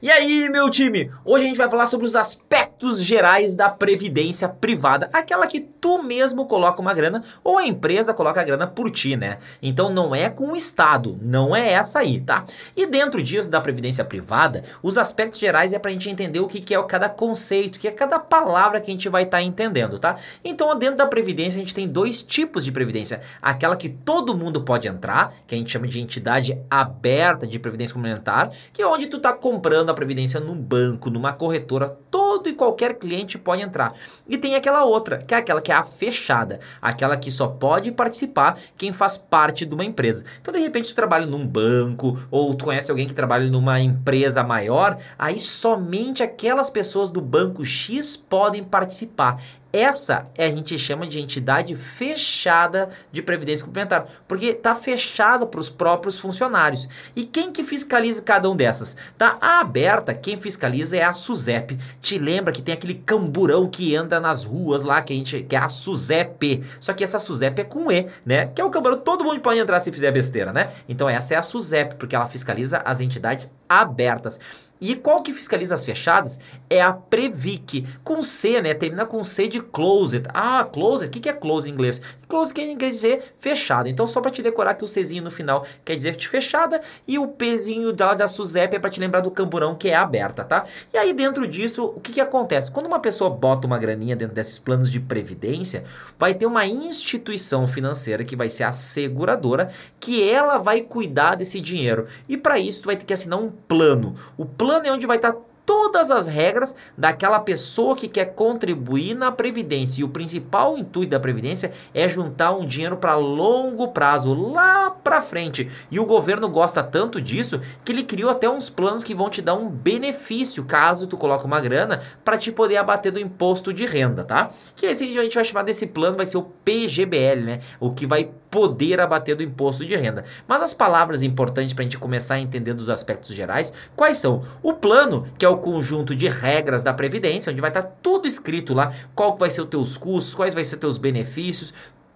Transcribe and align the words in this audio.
E 0.00 0.10
aí, 0.10 0.48
meu 0.48 0.70
time? 0.70 1.10
Hoje 1.24 1.44
a 1.44 1.48
gente 1.48 1.56
vai 1.56 1.68
falar 1.68 1.86
sobre 1.86 2.06
os 2.06 2.14
aspectos 2.14 2.67
gerais 3.00 3.56
da 3.56 3.68
previdência 3.68 4.48
privada, 4.48 5.08
aquela 5.12 5.46
que 5.46 5.60
tu 5.60 6.02
mesmo 6.02 6.46
coloca 6.46 6.80
uma 6.80 6.94
grana 6.94 7.22
ou 7.42 7.58
a 7.58 7.66
empresa 7.66 8.14
coloca 8.14 8.40
a 8.40 8.44
grana 8.44 8.66
por 8.66 8.90
ti, 8.90 9.16
né? 9.16 9.38
Então 9.62 9.90
não 9.90 10.14
é 10.14 10.30
com 10.30 10.52
o 10.52 10.56
Estado, 10.56 11.18
não 11.20 11.54
é 11.54 11.72
essa 11.72 12.00
aí, 12.00 12.20
tá? 12.20 12.44
E 12.76 12.86
dentro 12.86 13.22
disso 13.22 13.50
da 13.50 13.60
previdência 13.60 14.04
privada, 14.04 14.64
os 14.82 14.96
aspectos 14.96 15.40
gerais 15.40 15.72
é 15.72 15.78
pra 15.78 15.90
gente 15.90 16.08
entender 16.08 16.40
o 16.40 16.46
que, 16.46 16.60
que 16.60 16.74
é 16.74 16.82
cada 16.84 17.08
conceito, 17.08 17.76
o 17.76 17.78
que 17.78 17.88
é 17.88 17.90
cada 17.90 18.18
palavra 18.18 18.80
que 18.80 18.90
a 18.90 18.94
gente 18.94 19.08
vai 19.08 19.24
estar 19.24 19.38
tá 19.38 19.42
entendendo, 19.42 19.98
tá? 19.98 20.16
Então 20.44 20.76
dentro 20.78 20.96
da 20.96 21.06
previdência 21.06 21.58
a 21.58 21.60
gente 21.60 21.74
tem 21.74 21.88
dois 21.88 22.22
tipos 22.22 22.64
de 22.64 22.72
previdência, 22.72 23.20
aquela 23.42 23.76
que 23.76 23.88
todo 23.88 24.36
mundo 24.36 24.62
pode 24.62 24.88
entrar, 24.88 25.34
que 25.46 25.54
a 25.54 25.58
gente 25.58 25.70
chama 25.70 25.86
de 25.86 26.00
entidade 26.00 26.58
aberta 26.70 27.46
de 27.46 27.58
previdência 27.58 27.94
complementar, 27.94 28.50
que 28.72 28.82
é 28.82 28.86
onde 28.86 29.06
tu 29.06 29.18
tá 29.18 29.32
comprando 29.32 29.90
a 29.90 29.94
previdência 29.94 30.40
num 30.40 30.56
banco, 30.56 31.10
numa 31.10 31.32
corretora, 31.32 31.96
todo 32.10 32.48
e 32.48 32.54
qualquer 32.54 32.67
cliente 32.72 33.38
pode 33.38 33.62
entrar. 33.62 33.94
E 34.28 34.36
tem 34.36 34.54
aquela 34.54 34.84
outra, 34.84 35.18
que 35.18 35.34
é 35.34 35.38
aquela 35.38 35.60
que 35.60 35.72
é 35.72 35.74
a 35.74 35.82
fechada, 35.82 36.60
aquela 36.80 37.16
que 37.16 37.30
só 37.30 37.46
pode 37.46 37.92
participar 37.92 38.58
quem 38.76 38.92
faz 38.92 39.16
parte 39.16 39.64
de 39.64 39.74
uma 39.74 39.84
empresa. 39.84 40.24
Então, 40.40 40.52
de 40.52 40.60
repente, 40.60 40.88
tu 40.88 40.94
trabalha 40.94 41.26
num 41.26 41.46
banco 41.46 42.18
ou 42.30 42.54
tu 42.54 42.64
conhece 42.64 42.90
alguém 42.90 43.06
que 43.06 43.14
trabalha 43.14 43.48
numa 43.48 43.80
empresa 43.80 44.42
maior, 44.42 44.98
aí 45.18 45.38
somente 45.38 46.22
aquelas 46.22 46.70
pessoas 46.70 47.08
do 47.08 47.20
banco 47.20 47.64
X 47.64 48.16
podem 48.16 48.62
participar. 48.62 49.40
Essa 49.72 50.26
é, 50.34 50.46
a 50.46 50.50
gente 50.50 50.78
chama 50.78 51.06
de 51.06 51.20
entidade 51.20 51.76
fechada 51.76 52.88
de 53.12 53.20
previdência 53.20 53.66
complementar, 53.66 54.06
porque 54.26 54.46
está 54.46 54.74
fechada 54.74 55.46
para 55.46 55.60
os 55.60 55.68
próprios 55.68 56.18
funcionários. 56.18 56.88
E 57.14 57.24
quem 57.24 57.52
que 57.52 57.62
fiscaliza 57.62 58.22
cada 58.22 58.48
um 58.48 58.56
dessas? 58.56 58.96
Tá 59.18 59.36
aberta, 59.40 60.14
quem 60.14 60.40
fiscaliza 60.40 60.96
é 60.96 61.02
a 61.02 61.12
SUSEP. 61.12 61.78
Te 62.00 62.18
lembra 62.18 62.52
que 62.52 62.62
tem 62.62 62.72
aquele 62.72 62.94
camburão 62.94 63.68
que 63.68 63.94
anda 63.94 64.18
nas 64.18 64.42
ruas 64.42 64.82
lá, 64.84 65.02
que 65.02 65.12
a 65.12 65.16
gente 65.16 65.42
que 65.42 65.54
é 65.54 65.58
a 65.58 65.68
SUSEP. 65.68 66.64
Só 66.80 66.94
que 66.94 67.04
essa 67.04 67.18
SUSEP 67.18 67.60
é 67.60 67.64
com 67.64 67.92
E, 67.92 68.06
né? 68.24 68.46
Que 68.46 68.62
é 68.62 68.64
o 68.64 68.70
camburão, 68.70 68.96
todo 68.98 69.22
mundo 69.22 69.38
pode 69.40 69.60
entrar 69.60 69.80
se 69.80 69.92
fizer 69.92 70.10
besteira, 70.10 70.50
né? 70.50 70.70
Então 70.88 71.08
essa 71.10 71.34
é 71.34 71.36
a 71.36 71.42
SUSEP, 71.42 71.96
porque 71.96 72.16
ela 72.16 72.26
fiscaliza 72.26 72.80
as 72.86 73.00
entidades 73.00 73.52
abertas. 73.68 74.40
E 74.80 74.94
qual 74.94 75.22
que 75.22 75.32
fiscaliza 75.32 75.74
as 75.74 75.84
fechadas? 75.84 76.38
É 76.68 76.80
a 76.80 76.92
Previc, 76.92 77.86
com 78.04 78.22
C, 78.22 78.60
né? 78.60 78.74
Termina 78.74 79.06
com 79.06 79.22
C 79.24 79.48
de 79.48 79.60
closed. 79.60 80.26
Ah, 80.32 80.64
closed, 80.64 81.08
o 81.08 81.10
que, 81.10 81.20
que 81.20 81.28
é 81.28 81.32
close 81.32 81.68
em 81.68 81.72
inglês? 81.72 82.00
Close 82.28 82.52
quer 82.52 82.74
dizer 82.76 83.34
fechada. 83.38 83.88
Então, 83.88 84.06
só 84.06 84.20
para 84.20 84.30
te 84.30 84.42
decorar 84.42 84.74
que 84.74 84.84
o 84.84 84.88
Czinho 84.88 85.22
no 85.22 85.30
final 85.30 85.66
quer 85.84 85.96
dizer 85.96 86.14
de 86.14 86.28
fechada 86.28 86.80
e 87.06 87.18
o 87.18 87.26
Pzinho 87.26 87.92
da, 87.92 88.12
da 88.12 88.28
SUSEP 88.28 88.76
é 88.76 88.78
para 88.78 88.90
te 88.90 89.00
lembrar 89.00 89.20
do 89.20 89.30
camburão 89.30 89.74
que 89.74 89.88
é 89.88 89.94
aberta, 89.94 90.44
tá? 90.44 90.66
E 90.92 90.98
aí, 90.98 91.12
dentro 91.12 91.46
disso, 91.46 91.84
o 91.96 92.00
que, 92.00 92.12
que 92.12 92.20
acontece? 92.20 92.70
Quando 92.70 92.86
uma 92.86 93.00
pessoa 93.00 93.30
bota 93.30 93.66
uma 93.66 93.78
graninha 93.78 94.14
dentro 94.14 94.34
desses 94.34 94.58
planos 94.58 94.90
de 94.90 95.00
previdência, 95.00 95.84
vai 96.18 96.34
ter 96.34 96.44
uma 96.44 96.66
instituição 96.66 97.66
financeira 97.66 98.22
que 98.24 98.36
vai 98.36 98.50
ser 98.50 98.64
a 98.64 98.72
seguradora, 98.72 99.70
que 99.98 100.28
ela 100.28 100.58
vai 100.58 100.82
cuidar 100.82 101.34
desse 101.34 101.60
dinheiro. 101.60 102.06
E 102.28 102.36
para 102.36 102.58
isso, 102.58 102.82
tu 102.82 102.86
vai 102.86 102.96
ter 102.96 103.06
que 103.06 103.12
assinar 103.14 103.38
um 103.38 103.50
plano. 103.50 104.14
O 104.36 104.44
plano 104.44 104.67
plano 104.68 104.86
é 104.86 104.92
onde 104.92 105.06
vai 105.06 105.16
estar 105.16 105.34
todas 105.64 106.10
as 106.10 106.26
regras 106.26 106.74
daquela 106.96 107.40
pessoa 107.40 107.96
que 107.96 108.06
quer 108.06 108.34
contribuir 108.34 109.14
na 109.14 109.32
previdência. 109.32 110.02
E 110.02 110.04
o 110.04 110.08
principal 110.08 110.76
intuito 110.76 111.10
da 111.10 111.20
previdência 111.20 111.72
é 111.94 112.06
juntar 112.06 112.52
um 112.52 112.66
dinheiro 112.66 112.98
para 112.98 113.14
longo 113.16 113.88
prazo, 113.88 114.34
lá 114.34 114.90
para 114.90 115.22
frente. 115.22 115.70
E 115.90 115.98
o 115.98 116.04
governo 116.04 116.50
gosta 116.50 116.82
tanto 116.82 117.20
disso 117.20 117.60
que 117.82 117.92
ele 117.92 118.02
criou 118.02 118.30
até 118.30 118.48
uns 118.48 118.68
planos 118.68 119.02
que 119.02 119.14
vão 119.14 119.30
te 119.30 119.40
dar 119.40 119.54
um 119.54 119.68
benefício 119.68 120.64
caso 120.64 121.06
tu 121.06 121.16
coloque 121.16 121.46
uma 121.46 121.60
grana 121.60 122.02
para 122.22 122.36
te 122.36 122.52
poder 122.52 122.76
abater 122.76 123.12
do 123.12 123.20
imposto 123.20 123.72
de 123.72 123.86
renda, 123.86 124.24
tá? 124.24 124.50
Que 124.74 124.86
esse 124.86 125.04
a 125.04 125.22
gente 125.22 125.34
vai 125.34 125.44
chamar 125.44 125.62
desse 125.62 125.86
plano 125.86 126.16
vai 126.16 126.26
ser 126.26 126.36
o 126.36 126.42
PGBL, 126.42 127.42
né? 127.42 127.60
O 127.80 127.92
que 127.92 128.06
vai 128.06 128.30
poder 128.50 129.00
abater 129.00 129.36
do 129.36 129.42
imposto 129.42 129.84
de 129.84 129.94
renda. 129.96 130.24
Mas 130.46 130.62
as 130.62 130.74
palavras 130.74 131.22
importantes 131.22 131.72
para 131.72 131.82
a 131.82 131.84
gente 131.84 131.98
começar 131.98 132.34
a 132.34 132.40
entender 132.40 132.74
dos 132.74 132.90
aspectos 132.90 133.34
gerais, 133.34 133.72
quais 133.94 134.18
são? 134.18 134.42
O 134.62 134.72
plano, 134.72 135.26
que 135.38 135.44
é 135.44 135.48
o 135.48 135.58
conjunto 135.58 136.14
de 136.14 136.28
regras 136.28 136.82
da 136.82 136.92
Previdência, 136.92 137.50
onde 137.50 137.60
vai 137.60 137.70
estar 137.70 137.82
tá 137.82 137.92
tudo 138.02 138.26
escrito 138.26 138.74
lá, 138.74 138.92
qual 139.14 139.36
vai 139.36 139.50
ser 139.50 139.62
os 139.62 139.68
teus 139.68 139.96
custos, 139.96 140.34
quais 140.34 140.54
vai 140.54 140.64
ser 140.64 140.76
os 140.76 140.80
teus 140.80 140.98
benefícios, 140.98 141.72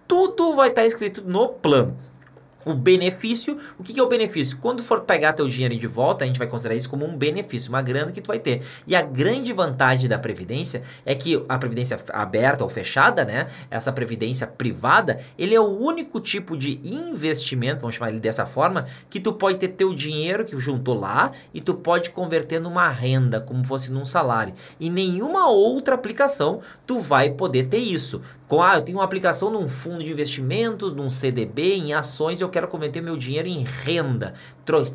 tudo 0.07 0.55
vai 0.55 0.69
estar 0.69 0.81
tá 0.81 0.87
escrito 0.87 1.21
no 1.21 1.49
plano. 1.49 1.97
O 2.65 2.73
benefício, 2.73 3.59
o 3.77 3.83
que, 3.83 3.93
que 3.93 3.99
é 3.99 4.03
o 4.03 4.07
benefício? 4.07 4.57
Quando 4.57 4.81
for 4.81 5.01
pegar 5.01 5.33
teu 5.33 5.47
dinheiro 5.47 5.75
de 5.75 5.87
volta, 5.87 6.23
a 6.23 6.27
gente 6.27 6.39
vai 6.39 6.47
considerar 6.47 6.75
isso 6.75 6.89
como 6.89 7.05
um 7.05 7.17
benefício, 7.17 7.69
uma 7.69 7.81
grana 7.81 8.11
que 8.11 8.21
tu 8.21 8.27
vai 8.27 8.39
ter. 8.39 8.61
E 8.87 8.95
a 8.95 9.01
grande 9.01 9.51
vantagem 9.51 10.07
da 10.07 10.17
previdência 10.17 10.83
é 11.05 11.13
que 11.13 11.43
a 11.49 11.57
previdência 11.57 11.99
aberta 12.09 12.63
ou 12.63 12.69
fechada, 12.69 13.25
né, 13.25 13.47
essa 13.69 13.91
previdência 13.91 14.47
privada, 14.47 15.19
ele 15.37 15.53
é 15.53 15.59
o 15.59 15.77
único 15.77 16.19
tipo 16.19 16.57
de 16.57 16.79
investimento, 16.83 17.81
vamos 17.81 17.95
chamar 17.95 18.09
ele 18.09 18.19
dessa 18.19 18.45
forma, 18.45 18.87
que 19.09 19.19
tu 19.19 19.33
pode 19.33 19.57
ter 19.57 19.69
teu 19.69 19.93
dinheiro 19.93 20.45
que 20.45 20.57
juntou 20.57 20.97
lá 20.97 21.31
e 21.53 21.59
tu 21.59 21.73
pode 21.73 22.11
converter 22.11 22.59
numa 22.61 22.89
renda, 22.89 23.41
como 23.41 23.65
fosse 23.65 23.91
num 23.91 24.05
salário. 24.05 24.53
E 24.79 24.89
nenhuma 24.89 25.49
outra 25.49 25.95
aplicação 25.95 26.61
tu 26.85 26.99
vai 26.99 27.31
poder 27.31 27.67
ter 27.67 27.79
isso. 27.79 28.21
Com, 28.47 28.61
ah, 28.61 28.75
eu 28.75 28.81
tenho 28.81 28.99
uma 28.99 29.03
aplicação 29.03 29.49
num 29.49 29.67
fundo 29.67 30.03
de 30.03 30.11
investimentos, 30.11 30.93
num 30.93 31.09
CDB, 31.09 31.73
em 31.73 31.93
ações, 31.93 32.39
eu 32.39 32.49
quero 32.53 32.67
converter 32.67 33.01
meu 33.01 33.17
dinheiro 33.17 33.47
em 33.47 33.63
renda, 33.63 34.33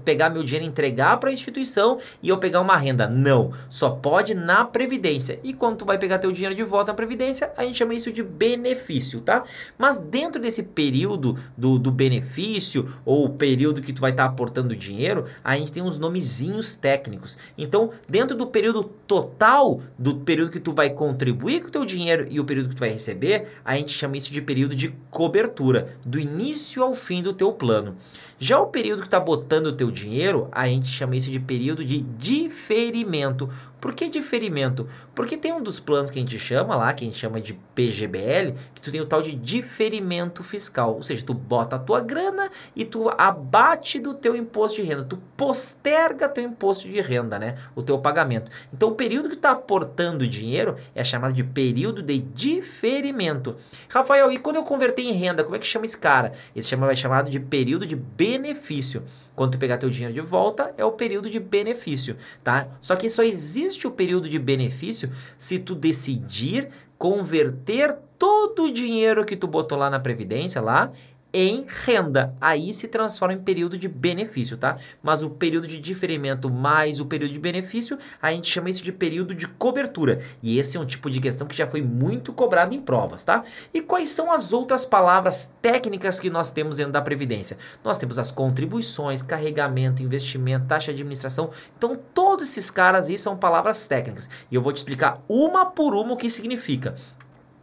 pegar 0.05 0.31
meu 0.31 0.43
dinheiro 0.43 0.65
e 0.65 0.69
entregar 0.69 1.19
para 1.19 1.31
a 1.31 1.33
instituição 1.33 1.99
e 2.23 2.29
eu 2.29 2.39
pegar 2.39 2.61
uma 2.61 2.77
renda. 2.77 3.07
Não, 3.09 3.53
só 3.69 3.91
pode 3.91 4.35
na 4.35 4.65
previdência. 4.65 5.39
E 5.43 5.53
quando 5.53 5.79
tu 5.79 5.85
vai 5.85 5.99
pegar 5.99 6.19
teu 6.19 6.33
dinheiro 6.33 6.55
de 6.55 6.63
volta 6.63 6.93
na 6.93 6.97
previdência, 6.97 7.53
a 7.57 7.65
gente 7.65 7.77
chama 7.77 7.95
isso 7.95 8.13
de 8.13 8.23
benefício, 8.23 9.21
tá? 9.21 9.45
Mas 9.77 9.99
dentro 9.99 10.41
desse 10.41 10.63
período 10.63 11.37
do, 11.57 11.79
do 11.79 11.91
benefício 11.91 12.95
ou 13.05 13.27
o 13.27 13.31
período 13.31 13.83
que 13.83 13.93
tu 13.93 14.01
vai 14.01 14.13
estar 14.13 14.25
tá 14.25 14.31
aportando 14.31 14.77
dinheiro, 14.77 15.27
a 15.43 15.57
gente 15.57 15.73
tem 15.73 15.83
uns 15.83 15.99
nomezinhos 15.99 16.77
técnicos. 16.77 17.37
Então, 17.57 17.91
dentro 18.09 18.37
do 18.37 18.47
período 18.47 18.85
total 19.07 19.81
do 19.99 20.17
período 20.17 20.51
que 20.51 20.61
tu 20.61 20.73
vai 20.73 20.91
contribuir 20.91 21.61
com 21.61 21.69
o 21.69 21.71
teu 21.71 21.85
dinheiro 21.85 22.27
e 22.31 22.39
o 22.39 22.45
período 22.45 22.69
que 22.69 22.77
tu 22.77 22.81
vai 22.81 22.91
receber, 22.91 23.49
a 23.65 23.77
gente 23.77 23.93
chama 23.93 24.17
isso 24.17 24.33
de 24.33 24.41
período 24.41 24.77
de 24.77 24.95
cobertura, 25.11 25.97
do 26.05 26.19
início 26.19 26.83
ao 26.83 26.95
fim 26.95 27.23
do 27.23 27.33
teu 27.33 27.48
teu 27.49 27.53
plano. 27.53 27.97
Já 28.39 28.61
o 28.61 28.67
período 28.67 29.01
que 29.01 29.09
está 29.09 29.19
botando 29.19 29.67
o 29.67 29.73
teu 29.73 29.91
dinheiro, 29.91 30.49
a 30.53 30.69
gente 30.69 30.89
chama 30.89 31.17
isso 31.17 31.31
de 31.31 31.41
período 31.41 31.85
de 31.85 32.01
diferimento. 32.01 33.49
Por 33.81 33.95
que 33.95 34.09
diferimento? 34.09 34.89
Porque 35.15 35.37
tem 35.37 35.53
um 35.53 35.63
dos 35.63 35.79
planos 35.79 36.11
que 36.11 36.19
a 36.19 36.23
gente 36.23 36.39
chama 36.39 36.75
lá, 36.75 36.93
que 36.93 37.05
a 37.05 37.07
gente 37.07 37.19
chama 37.19 37.41
de 37.41 37.55
PGBL, 37.75 38.55
que 38.75 38.83
tu 38.83 38.91
tem 38.91 39.01
o 39.01 39.07
tal 39.07 39.23
de 39.23 39.35
diferimento 39.35 40.43
fiscal. 40.43 40.95
Ou 40.95 41.03
seja, 41.03 41.25
tu 41.25 41.33
bota 41.33 41.77
a 41.77 41.79
tua 41.79 42.01
grana 42.01 42.51
e 42.75 42.85
tu 42.85 43.09
abate 43.17 44.01
do 44.01 44.15
teu 44.15 44.35
imposto 44.35 44.83
de 44.83 44.89
renda. 44.89 45.05
Tu 45.05 45.17
posterga 45.37 46.29
teu 46.29 46.45
imposto 46.45 46.89
de 46.89 47.01
renda, 47.01 47.39
né? 47.39 47.55
O 47.77 47.83
teu 47.83 47.99
pagamento. 47.99 48.51
Então, 48.73 48.89
o 48.89 48.95
período 48.95 49.29
que 49.29 49.37
tu 49.37 49.39
está 49.39 49.53
aportando 49.53 50.27
dinheiro 50.27 50.77
é 50.95 51.05
chamado 51.05 51.33
de 51.33 51.45
período 51.45 52.03
de 52.03 52.19
diferimento. 52.19 53.57
Rafael, 53.89 54.33
e 54.33 54.39
quando 54.39 54.57
eu 54.57 54.65
converter 54.65 55.03
em 55.03 55.13
renda, 55.13 55.45
como 55.45 55.55
é 55.55 55.59
que 55.59 55.67
chama 55.67 55.87
esse 55.87 55.99
cara? 55.99 56.33
Esse 56.55 56.69
chama, 56.69 56.87
vai 56.87 56.97
chamado 56.97 57.31
de 57.31 57.39
período 57.39 57.87
de 57.87 57.95
benefício. 57.95 59.05
Quando 59.39 59.53
tu 59.53 59.59
pegar 59.59 59.79
teu 59.79 59.89
dinheiro 59.89 60.13
de 60.13 60.21
volta, 60.21 60.75
é 60.77 60.85
o 60.85 60.91
período 60.91 61.31
de 61.31 61.39
benefício, 61.39 62.17
tá? 62.43 62.67
Só 62.81 62.97
que 62.97 63.09
só 63.09 63.23
existe 63.23 63.87
o 63.87 63.91
período 63.93 64.29
de 64.29 64.37
benefício 64.37 65.13
se 65.39 65.61
tu 65.61 65.77
decidir 65.77 66.69
converter 66.99 67.97
todo 68.19 68.65
o 68.65 68.73
dinheiro 68.73 69.25
que 69.25 69.37
tu 69.37 69.47
botou 69.47 69.79
lá 69.79 69.89
na 69.89 70.01
previdência 70.01 70.61
lá 70.61 70.91
em 71.33 71.67
renda. 71.85 72.35
Aí 72.41 72.73
se 72.73 72.89
transforma 72.89 73.35
em 73.35 73.43
período 73.43 73.77
de 73.77 73.89
benefício, 73.89 74.57
tá? 74.57 74.79
Mas 75.03 75.23
o 75.23 75.31
período 75.31 75.69
de 75.69 75.79
diferimento 75.79 76.51
mais 76.51 77.01
o 77.01 77.07
período 77.07 77.33
de 77.33 77.39
benefício, 77.39 77.99
a 78.21 78.31
gente 78.33 78.51
chama 78.51 78.71
isso 78.71 78.83
de 78.83 78.93
período 78.93 79.35
de 79.35 79.47
cobertura. 79.47 80.21
E 80.43 80.59
esse 80.59 80.77
é 80.77 80.81
um 80.81 80.87
tipo 80.87 81.11
de 81.11 81.21
questão 81.21 81.47
que 81.47 81.57
já 81.57 81.67
foi 81.67 81.83
muito 81.83 82.33
cobrado 82.33 82.75
em 82.75 82.81
provas, 82.81 83.25
tá? 83.25 83.45
E 83.73 83.81
quais 83.81 84.09
são 84.09 84.33
as 84.33 84.53
outras 84.53 84.85
palavras 84.85 85.51
técnicas 85.61 86.19
que 86.19 86.31
nós 86.31 86.51
temos 86.51 86.79
dentro 86.79 86.93
da 86.93 87.03
Previdência? 87.03 87.59
Nós 87.85 87.99
temos 87.99 88.19
as 88.19 88.31
contribuições, 88.31 89.23
carregamento, 89.23 90.03
investimento, 90.03 90.67
taxa 90.67 90.87
de 90.87 91.03
administração. 91.03 91.51
Então, 91.77 91.99
todos 92.15 92.49
esses 92.49 92.71
caras 92.71 93.09
aí 93.09 93.19
são 93.19 93.37
palavras 93.37 93.87
técnicas. 93.87 94.29
E 94.51 94.55
eu 94.55 94.63
vou 94.63 94.73
te 94.73 94.79
explicar 94.79 95.23
uma 95.29 95.67
por 95.67 95.95
uma 95.95 96.15
o 96.15 96.17
que 96.17 96.31
significa. 96.31 96.95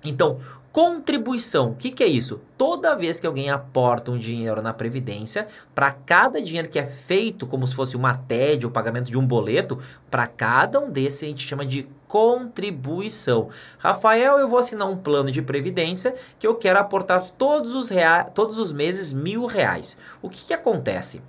Então, 0.03 0.39
contribuição, 0.75 1.69
o 1.69 1.75
que, 1.75 1.89
que 1.89 2.03
é 2.03 2.05
isso? 2.05 2.41
Toda 2.57 2.97
vez 2.97 3.17
que 3.17 3.25
alguém 3.25 3.49
aporta 3.49 4.11
um 4.11 4.17
dinheiro 4.17 4.61
na 4.61 4.73
Previdência, 4.73 5.47
para 5.73 5.89
cada 5.89 6.41
dinheiro 6.41 6.67
que 6.67 6.77
é 6.77 6.85
feito 6.85 7.47
como 7.47 7.65
se 7.65 7.73
fosse 7.73 7.95
uma 7.95 8.13
TED, 8.13 8.65
o 8.65 8.69
pagamento 8.69 9.09
de 9.09 9.17
um 9.17 9.25
boleto, 9.25 9.79
para 10.11 10.27
cada 10.27 10.81
um 10.81 10.91
desses 10.91 11.23
a 11.23 11.27
gente 11.27 11.47
chama 11.47 11.65
de 11.65 11.87
contribuição. 12.09 13.47
Rafael, 13.77 14.37
eu 14.37 14.49
vou 14.49 14.59
assinar 14.59 14.89
um 14.89 14.97
plano 14.97 15.31
de 15.31 15.41
Previdência 15.41 16.13
que 16.37 16.45
eu 16.45 16.55
quero 16.55 16.77
aportar 16.77 17.23
todos 17.29 17.73
os, 17.73 17.87
rea 17.87 18.25
todos 18.25 18.57
os 18.57 18.73
meses 18.73 19.13
mil 19.13 19.45
reais. 19.45 19.97
O 20.21 20.29
que, 20.29 20.47
que 20.47 20.53
acontece? 20.53 21.21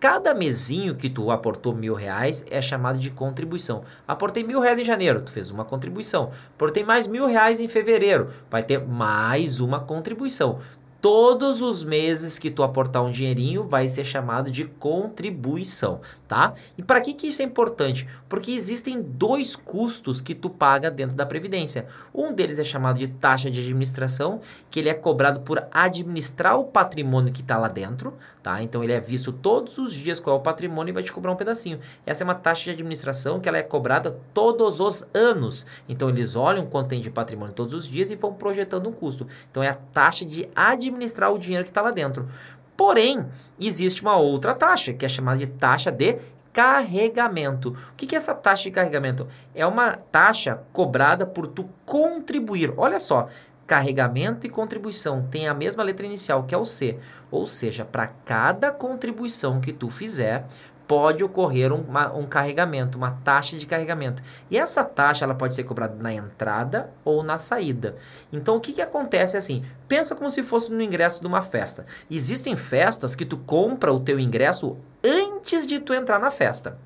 Cada 0.00 0.32
mesinho 0.32 0.94
que 0.94 1.10
tu 1.10 1.30
aportou 1.30 1.74
mil 1.74 1.92
reais 1.92 2.42
é 2.50 2.62
chamado 2.62 2.98
de 2.98 3.10
contribuição. 3.10 3.84
Aportei 4.08 4.42
mil 4.42 4.58
reais 4.58 4.78
em 4.78 4.84
janeiro, 4.84 5.20
tu 5.20 5.30
fez 5.30 5.50
uma 5.50 5.62
contribuição. 5.62 6.30
Aportei 6.54 6.82
mais 6.82 7.06
mil 7.06 7.26
reais 7.26 7.60
em 7.60 7.68
fevereiro, 7.68 8.30
vai 8.50 8.62
ter 8.62 8.78
mais 8.78 9.60
uma 9.60 9.78
contribuição 9.78 10.58
todos 11.00 11.62
os 11.62 11.82
meses 11.82 12.38
que 12.38 12.50
tu 12.50 12.62
aportar 12.62 13.02
um 13.02 13.10
dinheirinho 13.10 13.64
vai 13.64 13.88
ser 13.88 14.04
chamado 14.04 14.50
de 14.50 14.64
contribuição, 14.64 16.00
tá? 16.28 16.52
E 16.76 16.82
para 16.82 17.00
que 17.00 17.14
que 17.14 17.28
isso 17.28 17.40
é 17.40 17.44
importante? 17.44 18.06
Porque 18.28 18.52
existem 18.52 19.00
dois 19.00 19.56
custos 19.56 20.20
que 20.20 20.34
tu 20.34 20.50
paga 20.50 20.90
dentro 20.90 21.16
da 21.16 21.24
previdência. 21.24 21.86
Um 22.14 22.32
deles 22.32 22.58
é 22.58 22.64
chamado 22.64 22.98
de 22.98 23.08
taxa 23.08 23.50
de 23.50 23.60
administração, 23.60 24.40
que 24.70 24.78
ele 24.78 24.90
é 24.90 24.94
cobrado 24.94 25.40
por 25.40 25.66
administrar 25.72 26.58
o 26.58 26.64
patrimônio 26.64 27.32
que 27.32 27.40
está 27.40 27.56
lá 27.56 27.68
dentro, 27.68 28.14
tá? 28.42 28.62
Então 28.62 28.84
ele 28.84 28.92
é 28.92 29.00
visto 29.00 29.32
todos 29.32 29.78
os 29.78 29.94
dias 29.94 30.20
qual 30.20 30.36
é 30.36 30.38
o 30.38 30.42
patrimônio 30.42 30.92
e 30.92 30.94
vai 30.94 31.02
te 31.02 31.12
cobrar 31.12 31.32
um 31.32 31.36
pedacinho. 31.36 31.80
Essa 32.04 32.22
é 32.22 32.24
uma 32.24 32.34
taxa 32.34 32.64
de 32.64 32.70
administração 32.70 33.40
que 33.40 33.48
ela 33.48 33.58
é 33.58 33.62
cobrada 33.62 34.18
todos 34.34 34.80
os 34.80 35.04
anos. 35.14 35.66
Então 35.88 36.10
eles 36.10 36.36
olham 36.36 36.66
quanto 36.66 36.88
tem 36.88 37.00
de 37.00 37.10
patrimônio 37.10 37.54
todos 37.54 37.72
os 37.72 37.88
dias 37.88 38.10
e 38.10 38.16
vão 38.16 38.34
projetando 38.34 38.88
um 38.88 38.92
custo. 38.92 39.26
Então 39.50 39.62
é 39.62 39.68
a 39.68 39.74
taxa 39.74 40.24
de 40.24 40.48
administração 40.54 40.89
administrar 40.90 41.32
o 41.32 41.38
dinheiro 41.38 41.64
que 41.64 41.70
está 41.70 41.80
lá 41.80 41.90
dentro. 41.90 42.28
Porém, 42.76 43.26
existe 43.58 44.02
uma 44.02 44.16
outra 44.16 44.54
taxa, 44.54 44.92
que 44.92 45.04
é 45.04 45.08
chamada 45.08 45.38
de 45.38 45.46
taxa 45.46 45.90
de 45.90 46.18
carregamento. 46.52 47.76
O 47.92 47.94
que 47.96 48.14
é 48.14 48.18
essa 48.18 48.34
taxa 48.34 48.64
de 48.64 48.70
carregamento? 48.70 49.28
É 49.54 49.66
uma 49.66 49.92
taxa 49.92 50.62
cobrada 50.72 51.26
por 51.26 51.46
tu 51.46 51.68
contribuir. 51.84 52.72
Olha 52.76 52.98
só, 52.98 53.28
carregamento 53.66 54.46
e 54.46 54.50
contribuição 54.50 55.28
tem 55.30 55.46
a 55.46 55.54
mesma 55.54 55.82
letra 55.82 56.06
inicial, 56.06 56.42
que 56.44 56.54
é 56.54 56.58
o 56.58 56.66
C. 56.66 56.98
Ou 57.30 57.46
seja, 57.46 57.84
para 57.84 58.08
cada 58.24 58.72
contribuição 58.72 59.60
que 59.60 59.72
tu 59.72 59.90
fizer, 59.90 60.46
pode 60.90 61.22
ocorrer 61.22 61.72
um, 61.72 61.82
uma, 61.82 62.12
um 62.12 62.26
carregamento, 62.26 62.98
uma 62.98 63.12
taxa 63.22 63.56
de 63.56 63.64
carregamento. 63.64 64.24
E 64.50 64.58
essa 64.58 64.82
taxa 64.82 65.24
ela 65.24 65.36
pode 65.36 65.54
ser 65.54 65.62
cobrada 65.62 65.94
na 65.94 66.12
entrada 66.12 66.90
ou 67.04 67.22
na 67.22 67.38
saída. 67.38 67.94
Então 68.32 68.56
o 68.56 68.60
que, 68.60 68.72
que 68.72 68.82
acontece 68.82 69.36
assim? 69.36 69.64
Pensa 69.86 70.16
como 70.16 70.28
se 70.32 70.42
fosse 70.42 70.72
no 70.72 70.82
ingresso 70.82 71.20
de 71.20 71.28
uma 71.28 71.42
festa. 71.42 71.86
Existem 72.10 72.56
festas 72.56 73.14
que 73.14 73.24
tu 73.24 73.38
compra 73.38 73.92
o 73.92 74.00
teu 74.00 74.18
ingresso 74.18 74.76
antes 75.04 75.64
de 75.64 75.78
tu 75.78 75.94
entrar 75.94 76.18
na 76.18 76.32
festa. 76.32 76.76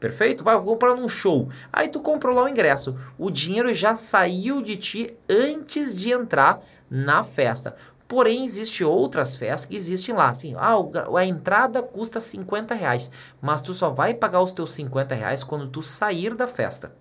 Perfeito? 0.00 0.42
Vai 0.42 0.60
comprar 0.60 0.96
num 0.96 1.08
show. 1.08 1.48
Aí 1.72 1.86
tu 1.86 2.00
comprou 2.00 2.34
lá 2.34 2.42
o 2.42 2.48
ingresso. 2.48 2.98
O 3.16 3.30
dinheiro 3.30 3.72
já 3.72 3.94
saiu 3.94 4.60
de 4.60 4.76
ti 4.76 5.16
antes 5.30 5.94
de 5.94 6.10
entrar 6.10 6.60
na 6.90 7.22
festa. 7.22 7.76
Porém, 8.12 8.44
existem 8.44 8.86
outras 8.86 9.36
festas 9.36 9.64
que 9.64 9.74
existem 9.74 10.14
lá. 10.14 10.28
Assim, 10.28 10.54
ah, 10.58 10.74
a 11.16 11.24
entrada 11.24 11.82
custa 11.82 12.20
50 12.20 12.74
reais, 12.74 13.10
mas 13.40 13.62
tu 13.62 13.72
só 13.72 13.88
vai 13.88 14.12
pagar 14.12 14.42
os 14.42 14.52
teus 14.52 14.72
50 14.72 15.14
reais 15.14 15.42
quando 15.42 15.66
tu 15.66 15.82
sair 15.82 16.34
da 16.34 16.46
festa. 16.46 16.92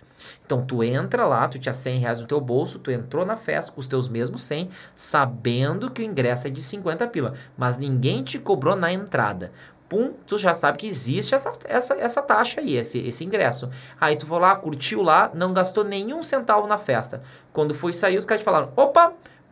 Então, 0.45 0.65
tu 0.65 0.81
entra 0.81 1.25
lá, 1.25 1.45
tu 1.49 1.59
tinha 1.59 1.73
100 1.73 1.99
reais 1.99 2.21
no 2.21 2.27
teu 2.27 2.39
bolso, 2.39 2.79
tu 2.79 2.89
entrou 2.89 3.25
na 3.25 3.35
festa 3.35 3.73
com 3.73 3.81
os 3.81 3.87
teus 3.87 4.07
mesmos 4.07 4.41
100, 4.43 4.69
sabendo 4.95 5.91
que 5.91 6.01
o 6.01 6.05
ingresso 6.05 6.47
é 6.47 6.49
de 6.49 6.61
50 6.61 7.05
pila, 7.07 7.33
mas 7.57 7.77
ninguém 7.77 8.23
te 8.23 8.39
cobrou 8.39 8.77
na 8.77 8.93
entrada 8.93 9.51
pum, 9.89 10.13
tu 10.25 10.37
já 10.37 10.53
sabe 10.53 10.77
que 10.77 10.87
existe 10.87 11.35
essa, 11.35 11.51
essa, 11.65 11.93
essa 11.95 12.21
taxa 12.21 12.61
aí, 12.61 12.77
esse, 12.77 12.97
esse 12.99 13.25
ingresso. 13.25 13.69
Aí 13.99 14.15
tu 14.15 14.25
foi 14.25 14.39
lá, 14.39 14.55
curtiu 14.55 15.01
lá, 15.01 15.29
não 15.33 15.53
gastou 15.53 15.83
nenhum 15.83 16.23
centavo 16.23 16.65
na 16.65 16.77
festa. 16.77 17.21
Quando 17.51 17.75
foi 17.75 17.91
sair, 17.91 18.17
os 18.17 18.23
caras 18.23 18.41
te 18.41 18.45
falaram, 18.45 18.71
opa, 18.77 19.11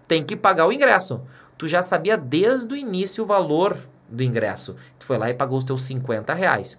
tem 0.10 0.24
que 0.24 0.36
pagar 0.36 0.66
o 0.66 0.72
ingresso 0.74 1.22
tu 1.60 1.68
já 1.68 1.82
sabia 1.82 2.18
desde 2.18 2.74
o 2.74 2.78
início 2.78 3.24
o 3.24 3.28
valor 3.28 3.78
do 4.08 4.24
ingresso. 4.24 4.78
Tu 4.98 5.06
foi 5.06 5.18
lá 5.18 5.30
e 5.30 5.34
pagou 5.34 5.58
os 5.58 5.64
teus 5.66 5.84
50 5.84 6.34
reais. 6.34 6.78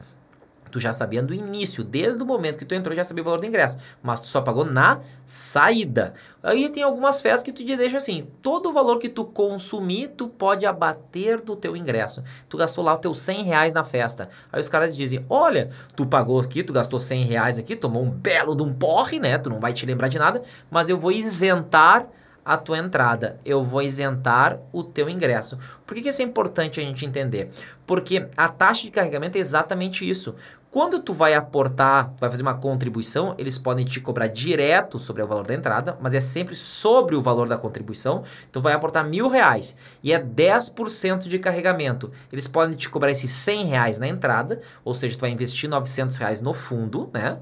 Tu 0.71 0.79
já 0.79 0.93
sabia 0.93 1.23
do 1.23 1.35
início, 1.35 1.83
desde 1.83 2.23
o 2.23 2.25
momento 2.25 2.57
que 2.57 2.65
tu 2.65 2.75
entrou, 2.75 2.97
já 2.97 3.05
sabia 3.05 3.23
o 3.23 3.25
valor 3.25 3.41
do 3.41 3.47
ingresso. 3.47 3.79
Mas 4.03 4.21
tu 4.21 4.29
só 4.29 4.41
pagou 4.41 4.65
na 4.65 5.01
saída. 5.27 6.15
Aí 6.43 6.69
tem 6.69 6.83
algumas 6.83 7.21
festas 7.21 7.43
que 7.43 7.53
tu 7.53 7.63
te 7.63 7.77
deixa 7.77 7.99
assim: 7.99 8.27
todo 8.41 8.71
o 8.71 8.73
valor 8.73 8.99
que 8.99 9.09
tu 9.09 9.25
consumir, 9.25 10.09
tu 10.17 10.29
pode 10.29 10.65
abater 10.65 11.43
do 11.43 11.57
teu 11.57 11.77
ingresso. 11.77 12.23
Tu 12.49 12.57
gastou 12.57 12.83
lá 12.83 12.95
os 12.95 13.01
teus 13.01 13.19
100 13.21 13.45
reais 13.45 13.75
na 13.75 13.85
festa. 13.85 14.31
Aí 14.51 14.61
os 14.61 14.69
caras 14.69 14.97
dizem: 14.97 15.27
olha, 15.29 15.69
tu 15.95 16.07
pagou 16.07 16.41
aqui, 16.41 16.63
tu 16.63 16.73
gastou 16.73 16.99
100 16.99 17.25
reais 17.25 17.59
aqui, 17.59 17.77
tomou 17.77 18.03
um 18.03 18.11
belo 18.11 18.55
de 18.55 18.63
um 18.63 18.73
porre, 18.73 19.19
né? 19.19 19.37
Tu 19.37 19.51
não 19.51 19.61
vai 19.61 19.75
te 19.75 19.85
lembrar 19.85 20.09
de 20.09 20.19
nada, 20.19 20.43
mas 20.71 20.89
eu 20.89 20.97
vou 20.97 21.13
isentar 21.13 22.07
a 22.45 22.57
tua 22.57 22.79
entrada, 22.79 23.39
eu 23.45 23.63
vou 23.63 23.83
isentar 23.83 24.59
o 24.73 24.83
teu 24.83 25.09
ingresso. 25.09 25.59
Por 25.87 25.95
que, 25.95 26.03
que 26.03 26.09
isso 26.09 26.23
é 26.23 26.25
importante 26.25 26.81
a 26.81 26.83
gente 26.83 27.05
entender? 27.05 27.51
Porque 27.87 28.29
a 28.37 28.49
taxa 28.49 28.83
de 28.83 28.91
carregamento 28.91 29.37
é 29.37 29.41
exatamente 29.41 30.09
isso. 30.09 30.35
Quando 30.71 31.01
tu 31.01 31.13
vai 31.13 31.35
aportar, 31.35 32.15
vai 32.21 32.31
fazer 32.31 32.43
uma 32.43 32.55
contribuição, 32.55 33.35
eles 33.37 33.59
podem 33.59 33.85
te 33.85 34.01
cobrar 34.01 34.29
direto 34.29 35.01
sobre 35.01 35.21
o 35.21 35.27
valor 35.27 35.45
da 35.45 35.53
entrada, 35.53 35.99
mas 36.01 36.15
é 36.15 36.21
sempre 36.21 36.55
sobre 36.55 37.17
o 37.17 37.21
valor 37.21 37.49
da 37.49 37.59
contribuição. 37.59 38.23
Tu 38.53 38.61
vai 38.61 38.73
aportar 38.73 39.05
mil 39.05 39.27
reais 39.27 39.77
e 40.01 40.13
é 40.13 40.23
10% 40.23 41.27
de 41.27 41.39
carregamento. 41.41 42.13
Eles 42.33 42.47
podem 42.47 42.77
te 42.77 42.89
cobrar 42.89 43.11
esses 43.11 43.31
100 43.31 43.65
reais 43.67 43.99
na 43.99 44.07
entrada, 44.07 44.61
ou 44.85 44.95
seja, 44.95 45.17
tu 45.17 45.23
vai 45.23 45.31
investir 45.31 45.69
900 45.69 46.17
reais 46.17 46.41
no 46.41 46.55
fundo, 46.55 47.11
né? 47.13 47.39